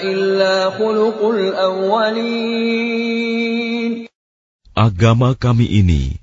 [0.04, 2.84] illa khuluqul awwalin.
[4.74, 6.18] Agama kami ini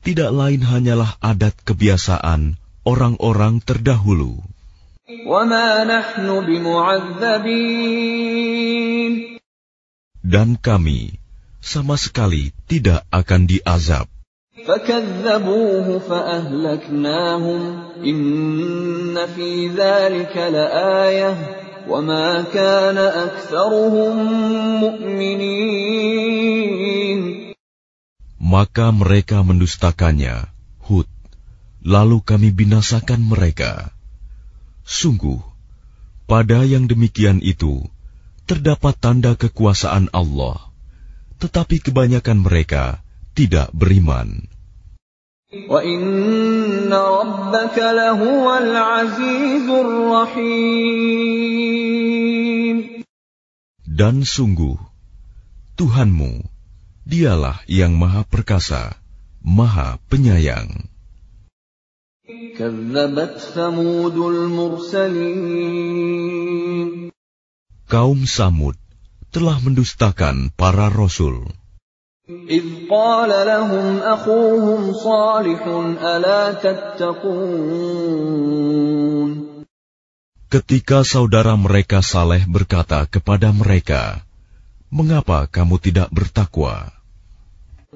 [0.00, 4.40] tidak lain hanyalah adat kebiasaan orang-orang terdahulu.
[10.24, 11.00] Dan kami
[11.63, 14.07] sama sekali tidak akan diazab.
[14.59, 17.61] فكذبوه فأهلكناهم
[18.03, 21.31] إن في ذلك لآية
[21.87, 24.15] وما كان أكثرهم
[24.83, 26.29] مؤمنين
[28.49, 30.49] Maka mereka mendustakannya,
[30.89, 31.05] Hud,
[31.85, 33.93] lalu kami binasakan mereka.
[34.81, 35.37] Sungguh,
[36.25, 37.85] pada yang demikian itu,
[38.49, 40.57] terdapat tanda kekuasaan Allah,
[41.44, 43.04] tetapi kebanyakan mereka
[43.36, 44.48] tidak beriman.
[53.84, 54.76] Dan sungguh,
[55.76, 56.32] Tuhanmu,
[57.04, 58.96] dialah yang maha perkasa,
[59.44, 60.88] maha penyayang.
[67.84, 68.80] Kaum Samud
[69.33, 71.49] telah mendustakan para rasul.
[72.29, 75.65] إذ قال لهم أخوهم صالح
[75.97, 77.89] ألا تتقون
[80.49, 84.25] Ketika saudara mereka Saleh berkata kepada mereka,
[84.89, 86.89] Mengapa kamu tidak bertakwa?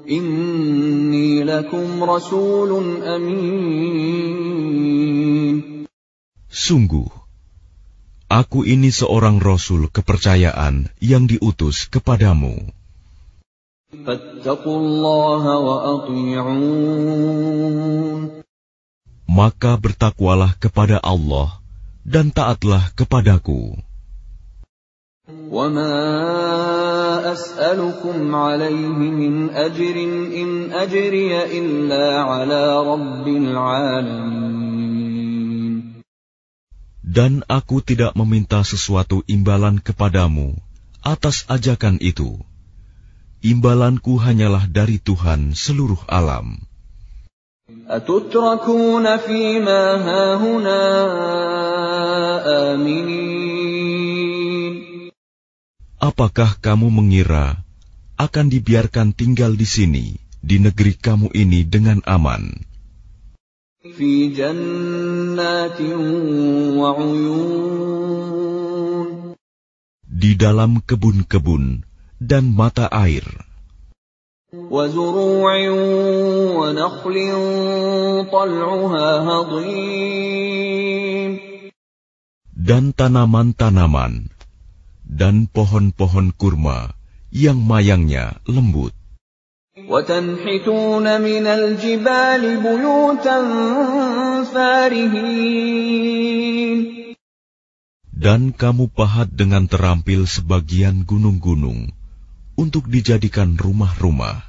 [0.06, 3.34] Inni lakum rasulun amin.
[6.46, 7.10] Sungguh,
[8.29, 12.69] aku ini seorang rasul kepercayaan yang diutus kepadamu.
[19.29, 21.57] Maka bertakwalah kepada Allah
[22.05, 23.81] dan taatlah kepadaku.
[37.09, 40.53] Dan aku tidak meminta sesuatu imbalan kepadamu
[41.01, 42.37] atas ajakan itu
[43.41, 46.59] imbalanku hanyalah dari Tuhan seluruh alam.
[55.99, 57.47] Apakah kamu mengira
[58.21, 60.07] akan dibiarkan tinggal di sini,
[60.45, 62.68] di negeri kamu ini dengan aman?
[70.03, 71.87] Di dalam kebun-kebun
[72.19, 73.23] dan mata air.
[82.59, 84.13] Dan tanaman-tanaman
[85.07, 86.93] dan pohon-pohon kurma
[87.31, 88.98] yang mayangnya lembut.
[98.19, 101.95] Dan kamu pahat dengan terampil sebagian gunung-gunung
[102.59, 104.43] untuk dijadikan rumah-rumah.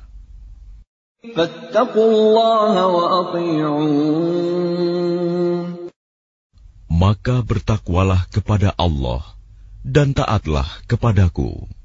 [6.89, 9.21] Maka bertakwalah kepada Allah
[9.85, 11.78] dan taatlah kepadaku.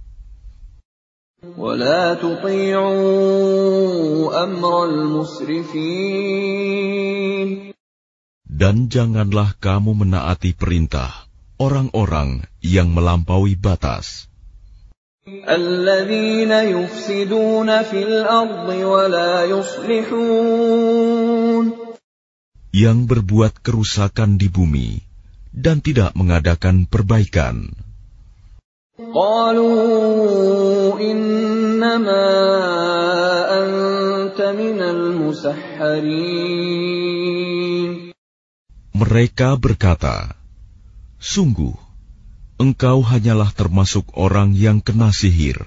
[8.45, 11.25] Dan janganlah kamu menaati perintah
[11.59, 14.27] orang-orang yang melampaui batas.
[22.75, 24.89] Yang berbuat kerusakan di bumi
[25.55, 27.71] dan tidak mengadakan perbaikan.
[38.95, 40.39] Mereka berkata,
[41.19, 41.75] Sungguh,
[42.63, 45.59] engkau hanyalah termasuk orang yang kena sihir.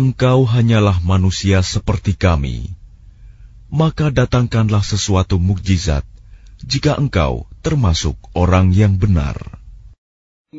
[0.00, 2.72] Engkau hanyalah manusia seperti kami.
[3.68, 6.02] Maka datangkanlah sesuatu mukjizat
[6.64, 9.59] jika engkau termasuk orang yang benar.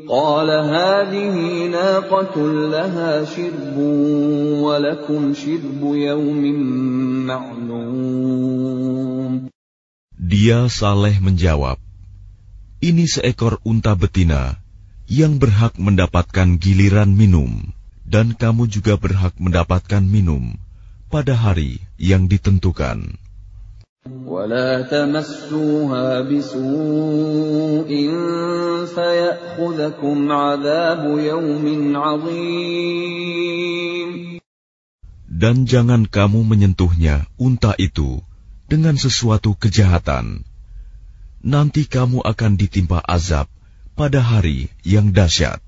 [0.04, 1.32] قال هذه
[1.72, 2.36] ناقة
[2.68, 3.76] لها شرب
[4.60, 6.42] ولكم شرب يوم
[7.24, 8.76] معلوم
[10.26, 11.78] Dia Saleh menjawab,
[12.82, 14.58] Ini seekor unta betina
[15.06, 20.58] yang berhak mendapatkan giliran minum, dan kamu juga berhak mendapatkan minum
[21.08, 23.16] pada hari yang ditentukan.
[24.26, 27.90] ولا تمسوها بسوء
[28.94, 33.36] فيأخذكم عذاب يوم عظيم
[35.36, 38.24] Dan jangan kamu menyentuhnya, unta itu,
[38.72, 40.48] dengan sesuatu kejahatan.
[41.44, 43.44] Nanti kamu akan ditimpa azab
[43.92, 45.60] pada hari yang dahsyat.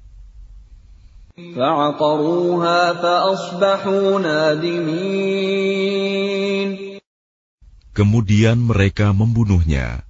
[7.94, 10.02] Kemudian mereka membunuhnya,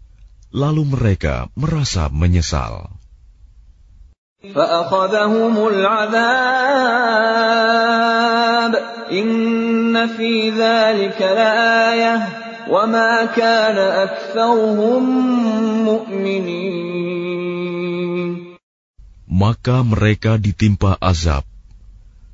[0.56, 2.88] lalu mereka merasa menyesal.
[19.28, 21.44] Maka mereka ditimpa azab.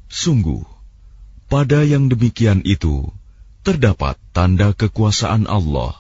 [0.10, 0.62] Sungguh,
[1.50, 3.10] pada yang demikian itu,
[3.62, 5.94] terdapat tanda kekuasaan Allah,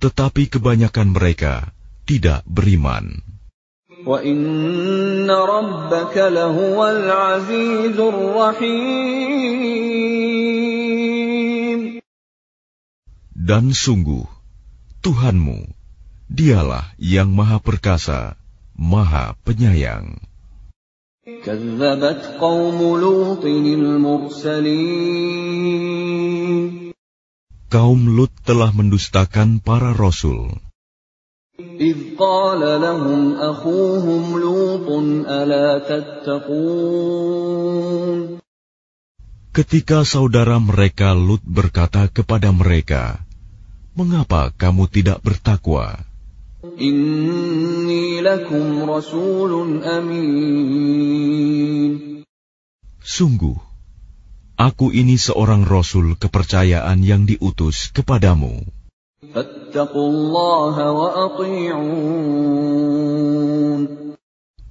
[0.00, 1.70] tetapi kebanyakan mereka
[2.08, 3.22] tidak beriman.
[13.42, 14.24] Dan sungguh,
[15.02, 15.58] Tuhanmu,
[16.32, 18.34] dialah yang maha perkasa,
[18.74, 20.31] maha penyayang.
[21.22, 24.82] كذبت قوم لوط المرسلين
[27.70, 30.50] Kaum Lut telah mendustakan para rasul.
[31.78, 34.88] إذ قال لهم أخوهم لوط
[35.30, 36.42] ألا تتقون
[39.54, 43.22] Ketika saudara mereka Lut berkata kepada mereka,
[43.94, 46.02] "Mengapa kamu tidak bertakwa?"
[46.62, 50.22] Inni lakum rasulun amin.
[53.02, 53.58] Sungguh,
[54.54, 58.62] aku ini seorang rasul kepercayaan yang diutus kepadamu.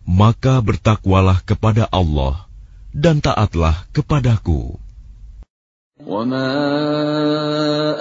[0.08, 2.48] Maka bertakwalah kepada Allah
[2.96, 4.80] dan taatlah kepadaku.
[6.07, 6.53] وما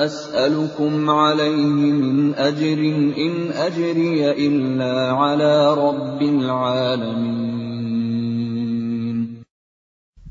[0.06, 2.80] أسألكم عليه من أجر
[3.16, 7.56] إن أجري إلا على رب العالمين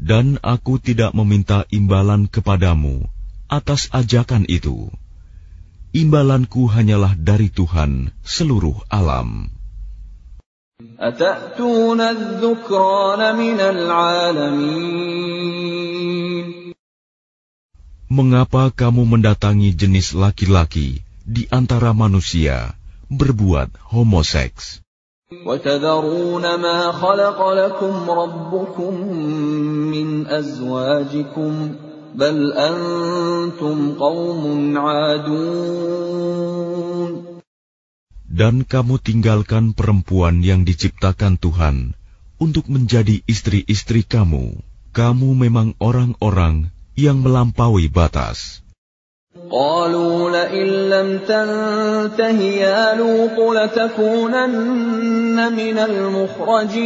[0.04, 3.08] Dan aku tidak meminta imbalan kepadamu
[3.48, 4.92] atas ajakan itu
[5.96, 9.48] imbalanku hanyalah dari Tuhan seluruh alam.
[18.12, 22.76] Mengapa kamu mendatangi jenis laki-laki di antara manusia
[23.08, 24.84] berbuat homoseks?
[25.34, 28.92] وتذرون ما خلق لكم ربكم
[29.90, 31.52] من أزواجكم
[32.14, 34.42] بل أنتم قوم
[34.78, 36.44] عادون
[38.34, 41.94] Dan kamu tinggalkan perempuan yang diciptakan Tuhan
[42.42, 44.58] untuk menjadi istri-istri kamu.
[44.90, 48.64] Kamu memang orang-orang yang melampaui batas.
[49.34, 56.84] قالوا لئن لم تنته يا لوط لتكونن من المخرجين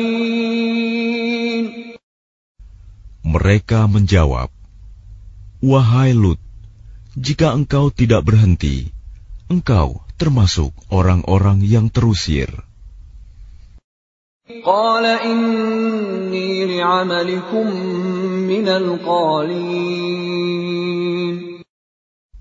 [3.28, 4.48] Mereka menjawab,
[5.60, 6.40] Wahai Lut,
[7.12, 8.88] jika engkau tidak berhenti,
[9.52, 12.48] engkau termasuk orang-orang yang terusir.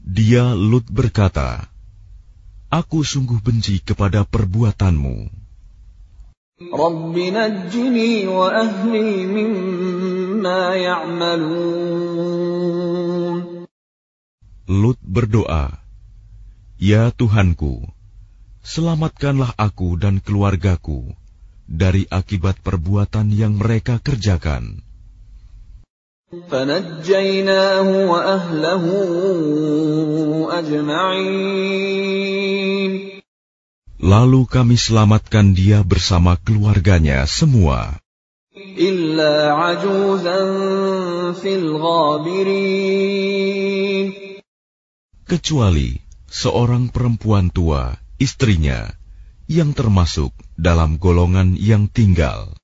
[0.02, 1.70] Dia Lut berkata,
[2.74, 5.30] Aku sungguh benci kepada perbuatanmu.
[6.74, 11.62] Rabbi najjini wa ahli mimma ya'malun.
[14.66, 15.70] Lut berdoa,
[16.82, 17.86] Ya Tuhanku,
[18.66, 21.21] selamatkanlah aku dan keluargaku
[21.66, 24.80] dari akibat perbuatan yang mereka kerjakan.
[34.02, 38.00] Lalu kami selamatkan dia bersama keluarganya semua.
[45.28, 45.90] Kecuali
[46.32, 48.88] seorang perempuan tua, istrinya,
[49.50, 52.54] yang termasuk dalam golongan yang tinggal.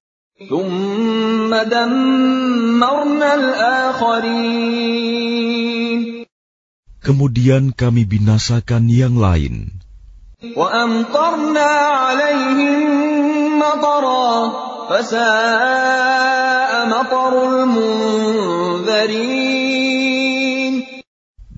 [6.99, 9.74] Kemudian kami binasakan yang lain.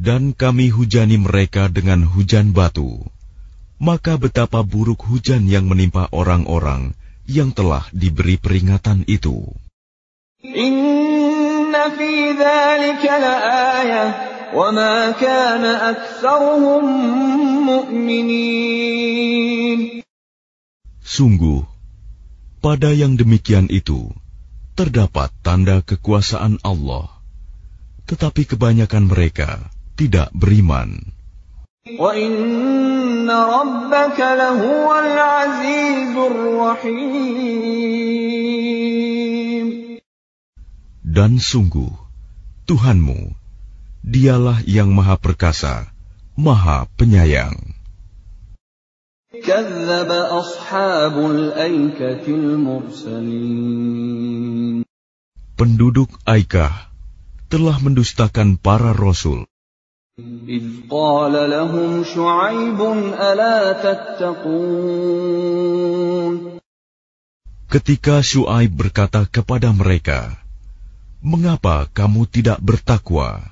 [0.00, 3.04] dan kami hujani mereka dengan hujan batu
[3.80, 6.92] maka betapa buruk hujan yang menimpa orang-orang
[7.24, 9.48] yang telah diberi peringatan itu.
[10.44, 14.08] Inna fi dhalika laayah,
[14.52, 14.68] wa.
[21.00, 21.60] Sungguh,
[22.60, 24.12] pada yang demikian itu,
[24.76, 27.08] terdapat tanda kekuasaan Allah.
[28.04, 31.19] Tetapi kebanyakan mereka tidak beriman.
[41.10, 41.90] Dan sungguh,
[42.70, 43.34] Tuhanmu,
[44.06, 45.90] dialah yang maha perkasa,
[46.38, 47.58] maha penyayang.
[55.58, 56.74] Penduduk Aikah
[57.50, 59.49] telah mendustakan para rasul.
[60.47, 62.79] إِذْ قَالَ لَهُمْ شُعَيْبٌ
[63.19, 64.95] أَلَا تَتَّقُونَ
[67.67, 70.39] ketika Syuaib berkata kepada mereka,
[71.19, 73.43] "Mengapa kamu tidak bertakwa?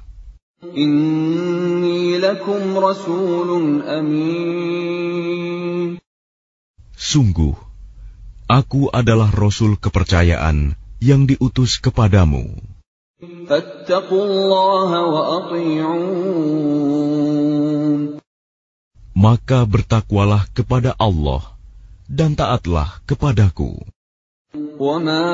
[0.64, 5.20] إِنِّي لَكُمْ رَسُولٌ أَمِينٌ
[6.96, 7.60] Sungguh,
[8.48, 12.56] aku adalah rasul kepercayaan yang diutus kepadamu.
[13.24, 16.04] فَاتَّقُوا اللَّهَ وَأَطِيعُونِ
[19.14, 21.56] Maka bertakwalah kepada Allah
[22.12, 23.80] dan taatlah kepadaku."
[24.78, 25.26] وَمَا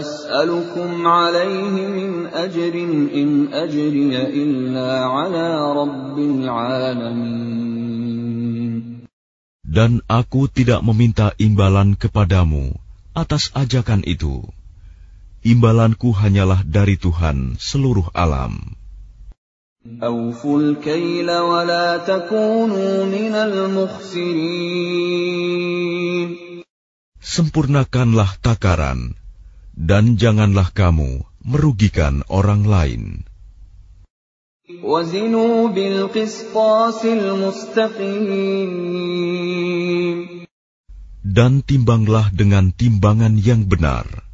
[0.00, 2.74] أَسْأَلُكُمْ عَلَيْهِ مِنْ أَجْرٍ
[3.12, 7.52] إِنْ أَجْرِيَ إِلَّا عَلَى رَبِّ الْعَالَمِينَ
[9.72, 12.76] Dan aku tidak meminta imbalan kepadamu
[13.16, 14.44] atas ajakan itu.
[15.47, 18.75] imbalanku hanyalah dari Tuhan seluruh alam.
[27.23, 29.15] Sempurnakanlah takaran,
[29.71, 33.03] dan janganlah kamu merugikan orang lain.
[41.23, 44.26] Dan timbanglah dengan timbangan yang benar.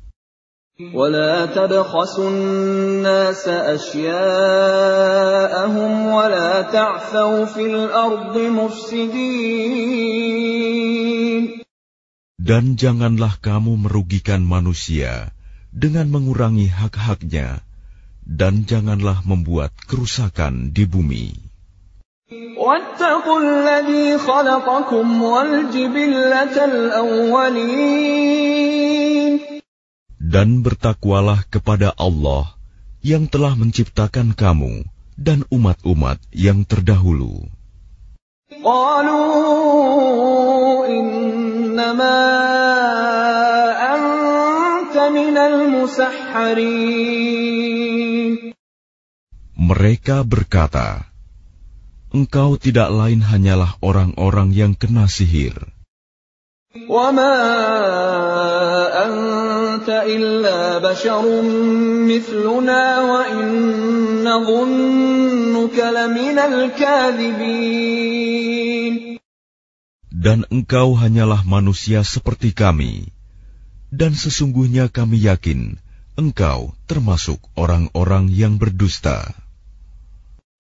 [0.79, 4.07] ولا تبخسوا الناس أشياءهم
[6.07, 9.19] ولا تعثوا في الأرض مفسدين
[12.39, 15.35] Dan janganlah kamu merugikan manusia
[15.75, 17.67] dengan mengurangi hak-haknya,
[18.23, 21.35] dan janganlah membuat kerusakan di bumi.
[22.59, 28.39] واتقوا الذي خلقكم والجبلة الأولين
[30.24, 32.56] dan bertakwalah kepada Allah
[33.04, 34.88] yang telah menciptakan kamu
[35.20, 37.52] dan umat-umat yang terdahulu.
[49.60, 51.12] Mereka berkata,
[52.14, 55.83] Engkau tidak lain hanyalah orang-orang yang kena sihir.
[56.89, 57.35] وما
[59.05, 61.25] أنت إلا بشر
[62.07, 63.49] مثلنا وإن
[64.25, 67.89] نظنك لمن الكاذبين
[70.19, 73.15] Dan engkau hanyalah manusia seperti kami.
[73.89, 75.79] Dan sesungguhnya kami yakin
[76.19, 79.42] engkau termasuk orang-orang yang berdusta.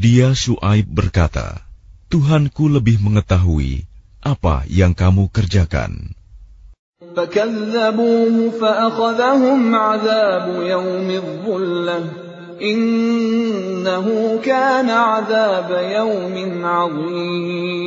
[0.00, 1.64] Dia Syuaib berkata,
[2.12, 3.88] Tuhanku lebih mengetahui
[4.20, 6.12] apa yang kamu kerjakan.
[7.16, 11.98] فكذبوه فأخذهم عذاب يوم الظلة
[12.60, 14.06] إنه
[14.44, 17.86] كان عذاب يوم عظيم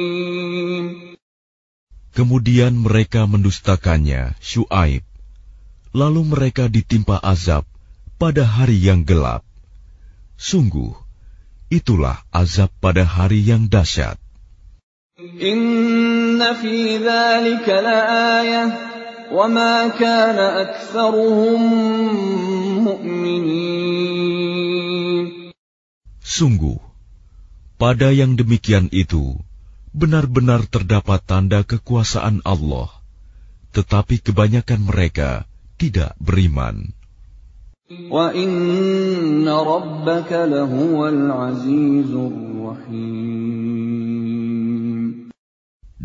[2.09, 5.05] Kemudian mereka mendustakannya, Syuaib.
[5.95, 7.63] Lalu mereka ditimpa azab
[8.19, 9.45] pada hari yang gelap.
[10.35, 10.91] Sungguh,
[11.74, 14.14] itulah azab pada hari yang dahsyat.
[15.18, 17.02] Inna fi
[19.34, 21.62] wa ma kana aktsaruhum
[22.86, 24.14] mu'minin.
[26.22, 26.78] Sungguh
[27.74, 29.34] pada yang demikian itu
[29.90, 32.90] benar-benar terdapat tanda kekuasaan Allah
[33.74, 36.94] tetapi kebanyakan mereka tidak beriman.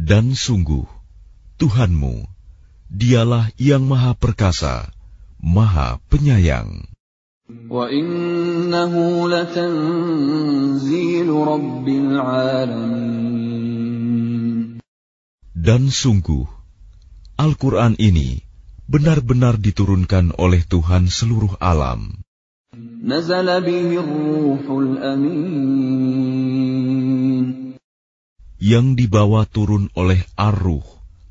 [0.09, 0.87] Dan sungguh,
[1.59, 2.15] Tuhanmu,
[2.89, 4.91] dialah yang maha perkasa,
[5.39, 6.83] maha penyayang.
[15.59, 16.45] Dan sungguh,
[17.39, 18.29] Al-Quran ini
[18.89, 22.19] benar-benar diturunkan oleh Tuhan seluruh alam
[23.04, 26.24] نزل به الروح الأمين
[28.64, 30.80] Yang dibawa turun oleh Ar-Ruh,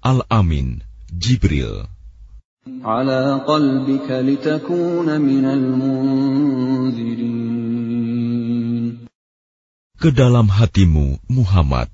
[0.05, 1.89] Al-Amin, Jibril,
[2.85, 7.23] على قلبك لتكون من المنذرين
[9.97, 11.89] ke dalam hatimu, Muhammad,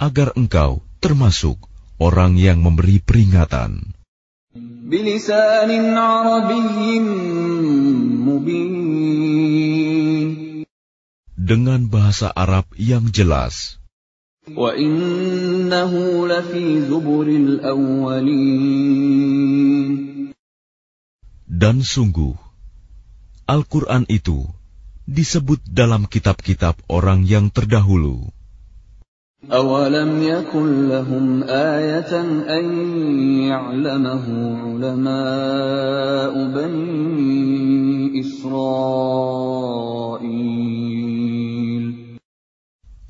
[0.00, 1.60] agar engkau termasuk
[2.02, 3.94] orang yang memberi peringatan.
[4.86, 7.00] بلسان عربي
[8.22, 8.74] مبين
[11.34, 13.82] dengan bahasa Arab yang jelas,
[14.46, 15.92] وإنه
[16.28, 18.54] لفي زبر الأولين
[21.50, 22.38] dan sungguh
[23.50, 24.46] Al-Quran itu
[25.10, 28.30] disebut dalam kitab-kitab orang yang terdahulu.
[29.52, 32.64] أولم يكن لهم آية أن
[33.44, 34.24] يعلمه
[34.64, 39.04] علماء بني إسرائيل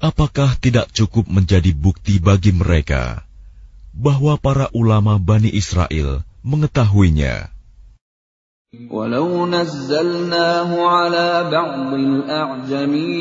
[0.04, 3.24] Apakah tidak cukup menjadi bukti bagi mereka
[3.96, 7.48] bahwa para ulama Bani Israel mengetahuinya?
[8.90, 13.14] ولو نزلناه على بعض الأعجمين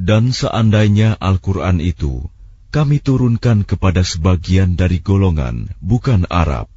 [0.00, 2.24] dan seandainya Al-Quran itu
[2.72, 6.72] kami turunkan kepada sebagian dari golongan bukan Arab.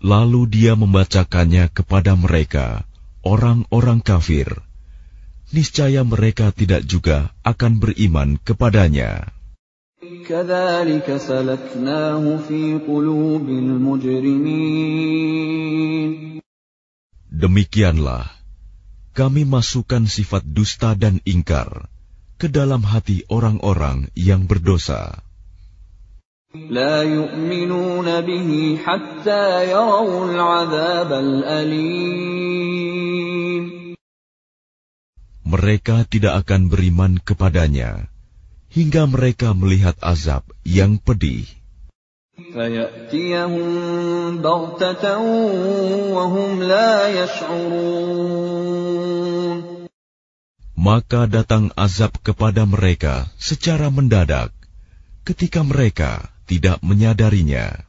[0.00, 2.88] Lalu dia membacakannya kepada mereka,
[3.20, 4.48] orang-orang kafir.
[5.52, 9.35] Niscaya mereka tidak juga akan beriman kepadanya.
[10.05, 14.81] كذلك سلكناه في قلوب المجرمين
[17.31, 18.29] Demikianlah,
[19.17, 21.89] kami masukkan sifat dusta dan ingkar
[22.37, 25.21] ke dalam hati orang-orang yang berdosa.
[26.51, 28.49] لا يؤمنون به
[28.83, 32.61] حتى يروا العذاب الأليم
[35.47, 38.11] Mereka tidak akan beriman kepadanya
[38.76, 41.48] hingga mereka melihat azab yang pedih.
[50.76, 54.52] Maka datang azab kepada mereka secara mendadak
[55.24, 57.80] ketika mereka tidak menyadarinya.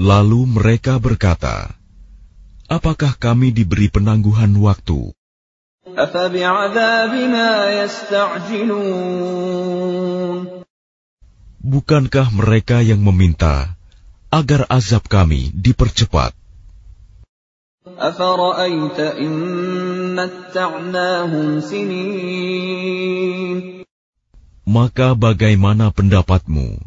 [0.00, 1.79] Lalu mereka berkata,
[2.70, 5.10] apakah kami diberi penangguhan waktu?
[11.60, 13.74] Bukankah mereka yang meminta
[14.30, 16.32] agar azab kami dipercepat?
[24.70, 26.78] Maka bagaimana pendapatmu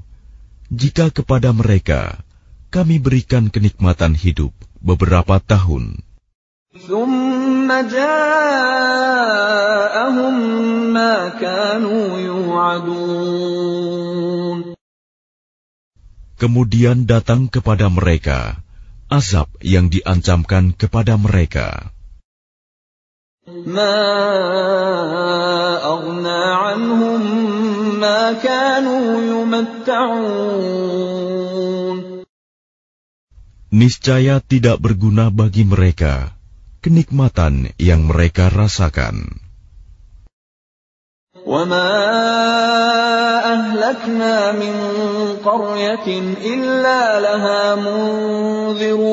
[0.72, 2.24] jika kepada mereka
[2.72, 4.56] kami berikan kenikmatan hidup?
[4.83, 6.05] beberapa tahun,
[6.79, 8.75] ثم جاءهم
[10.95, 13.49] ما كانوا يوعدون
[16.39, 18.63] kemudian datang kepada mereka
[19.11, 21.91] azab yang diancamkan kepada mereka?
[23.49, 23.97] ما
[25.81, 27.21] أغنى عنهم
[27.97, 31.12] ما كانوا يمتعون
[33.73, 36.39] Niscaya tidak berguna bagi mereka
[36.81, 39.45] kenikmatan yang mereka rasakan.
[41.49, 41.91] وما
[43.57, 44.75] أهلكنا من
[45.41, 46.09] قرية
[46.45, 49.09] إلا لها منذرون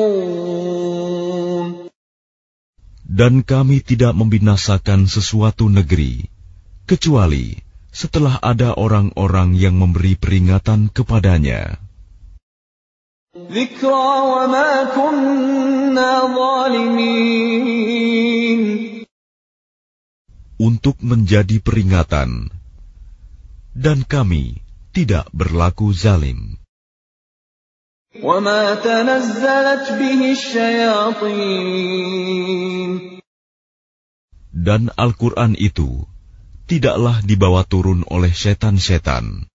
[3.16, 6.28] Dan kami tidak membinasakan sesuatu negeri,
[6.84, 7.56] kecuali
[7.88, 11.80] setelah ada orang-orang yang memberi peringatan kepadanya.
[20.59, 22.51] Untuk menjadi peringatan,
[23.71, 24.59] dan kami
[24.91, 26.59] tidak berlaku zalim.
[34.51, 36.03] Dan Al-Quran itu
[36.67, 39.50] tidaklah dibawa turun oleh setan-setan.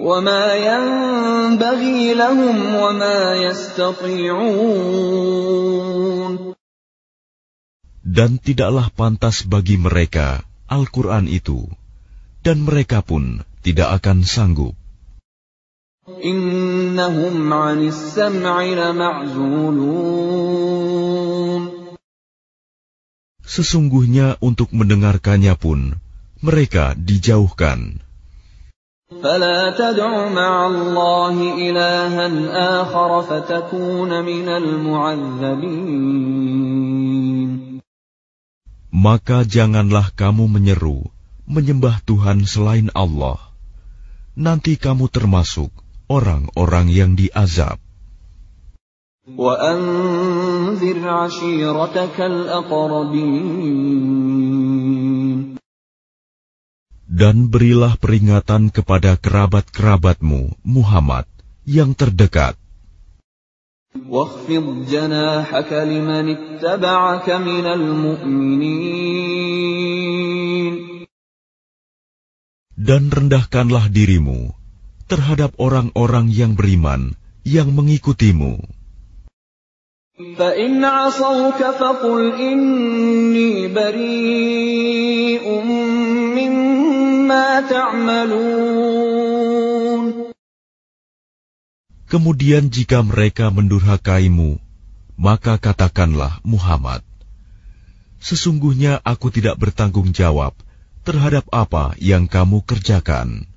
[0.00, 4.72] وما ينبغي لهم وما يستطيعون
[8.12, 11.64] Dan tidaklah pantas bagi mereka Al-Quran itu,
[12.44, 14.76] dan mereka pun tidak akan sanggup.
[16.02, 20.12] إنهم عن السمع لمعزولون
[23.46, 26.00] Sesungguhnya untuk mendengarkannya pun
[26.42, 28.02] mereka dijauhkan.
[29.22, 32.26] فلا تدع مع الله إلها
[32.80, 36.22] آخر فتكون من المعذبين
[38.92, 41.10] Maka janganlah kamu menyeru,
[41.48, 43.40] menyembah Tuhan selain Allah.
[44.38, 45.74] Nanti kamu termasuk
[46.06, 47.82] orang-orang yang diazab.
[49.38, 53.62] وأنذر عشيرتك الأقربين
[57.16, 61.28] Dan berilah peringatan kepada kerabat-kerabatmu, Muhammad,
[61.68, 62.56] yang terdekat.
[63.92, 69.12] واخفض جناحك لمن اتبعك من المؤمنين
[72.72, 74.56] Dan rendahkanlah dirimu
[75.06, 77.12] terhadap orang-orang yang beriman
[77.44, 78.64] yang mengikutimu.
[80.38, 85.85] فإن عصوك فقل إني بريء مما تعملون
[92.07, 94.59] Kemudian jika mereka mendurhakaimu,
[95.19, 97.03] maka katakanlah Muhammad,
[98.17, 100.57] Sesungguhnya aku tidak bertanggung jawab
[101.07, 103.47] terhadap apa yang kamu kerjakan.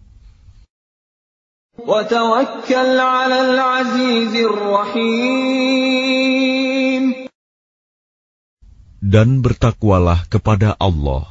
[9.00, 11.24] Dan bertakwalah kepada Allah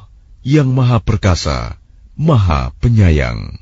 [0.44, 1.79] yang Maha Perkasa,
[2.20, 3.56] Maha Penyayang.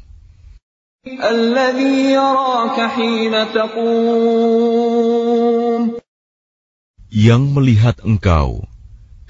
[7.07, 8.67] Yang melihat engkau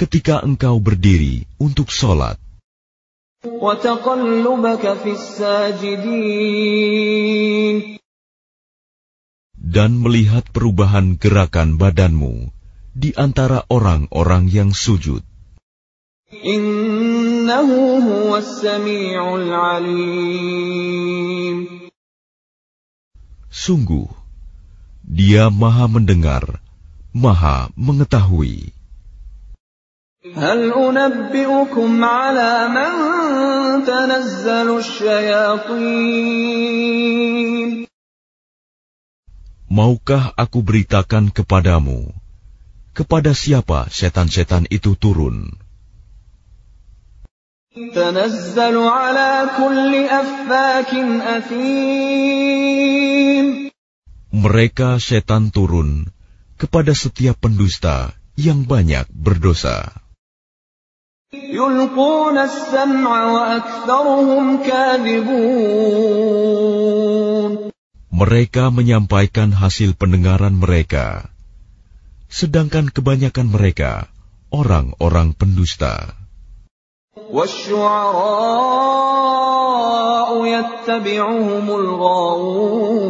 [0.00, 2.40] ketika engkau berdiri untuk sholat.
[9.60, 12.48] Dan melihat perubahan gerakan badanmu
[12.96, 15.20] di antara orang-orang yang sujud.
[17.48, 21.08] Innahu huwas sami'ul alim.
[23.48, 24.04] Sungguh,
[25.00, 26.60] dia maha mendengar,
[27.16, 28.76] maha mengetahui.
[30.36, 32.92] Hal unabbi'ukum ala man
[33.88, 34.84] tanazzalu.
[39.72, 42.12] Maukah aku beritakan kepadamu,
[42.92, 45.56] kepada siapa setan-setan itu turun?
[47.77, 50.93] تنزل على كل أفاك
[51.41, 52.93] أثيم
[54.33, 56.09] Mereka setan turun
[56.57, 59.89] kepada setiap pendusta yang banyak berdosa.
[61.33, 65.33] يلقون السمع وأكثرهم كاذبون
[68.13, 71.25] Mereka menyampaikan hasil pendengaran mereka,
[72.29, 74.05] sedangkan kebanyakan mereka
[74.53, 76.16] orang-orang pendusta.
[77.33, 78.69] والشعراء
[80.45, 83.03] يتبعهم الغاوون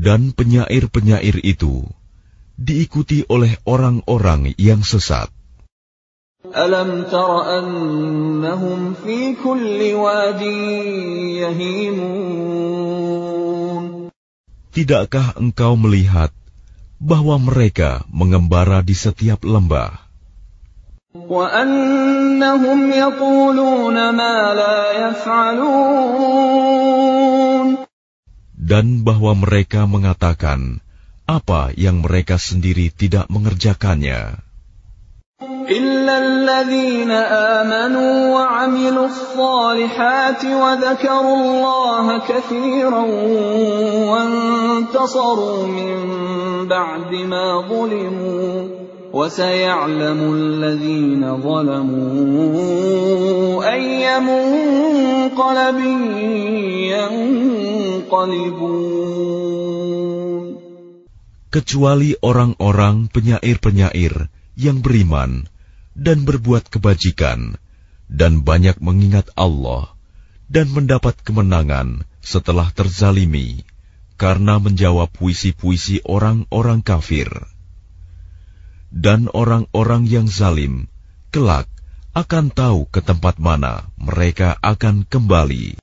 [0.00, 1.84] Dan penyair-penyair itu
[2.56, 5.28] diikuti oleh orang-orang yang sesat.
[6.40, 7.30] ألم تر
[7.60, 10.40] أنهم في كل واد
[11.44, 12.40] يهيمون
[14.72, 16.32] Tidakkah engkau melihat
[16.96, 20.03] bahwa mereka mengembara di setiap lembah,
[28.70, 30.78] dan bahwa mereka mengatakan
[31.26, 34.38] apa yang mereka sendiri tidak mengerjakannya,
[35.70, 43.04] إلا الذين آمنوا وعملوا الصالحات وذكروا الله كثيرا
[44.12, 45.96] وانتصروا من
[46.68, 48.83] بعد ما ظلموا
[49.14, 52.54] وسيعلم الذين ظلموا
[53.74, 55.78] أي منقلب
[56.94, 58.90] ينقلبون
[61.50, 65.50] kecuali orang-orang penyair-penyair yang beriman
[65.98, 67.58] dan berbuat kebajikan
[68.06, 69.90] dan banyak mengingat Allah
[70.46, 73.66] dan mendapat kemenangan setelah terzalimi
[74.14, 77.26] karena menjawab puisi-puisi orang-orang kafir.
[78.95, 80.87] Dan orang-orang yang zalim
[81.35, 81.67] kelak
[82.15, 85.67] akan tahu ke tempat mana mereka akan kembali.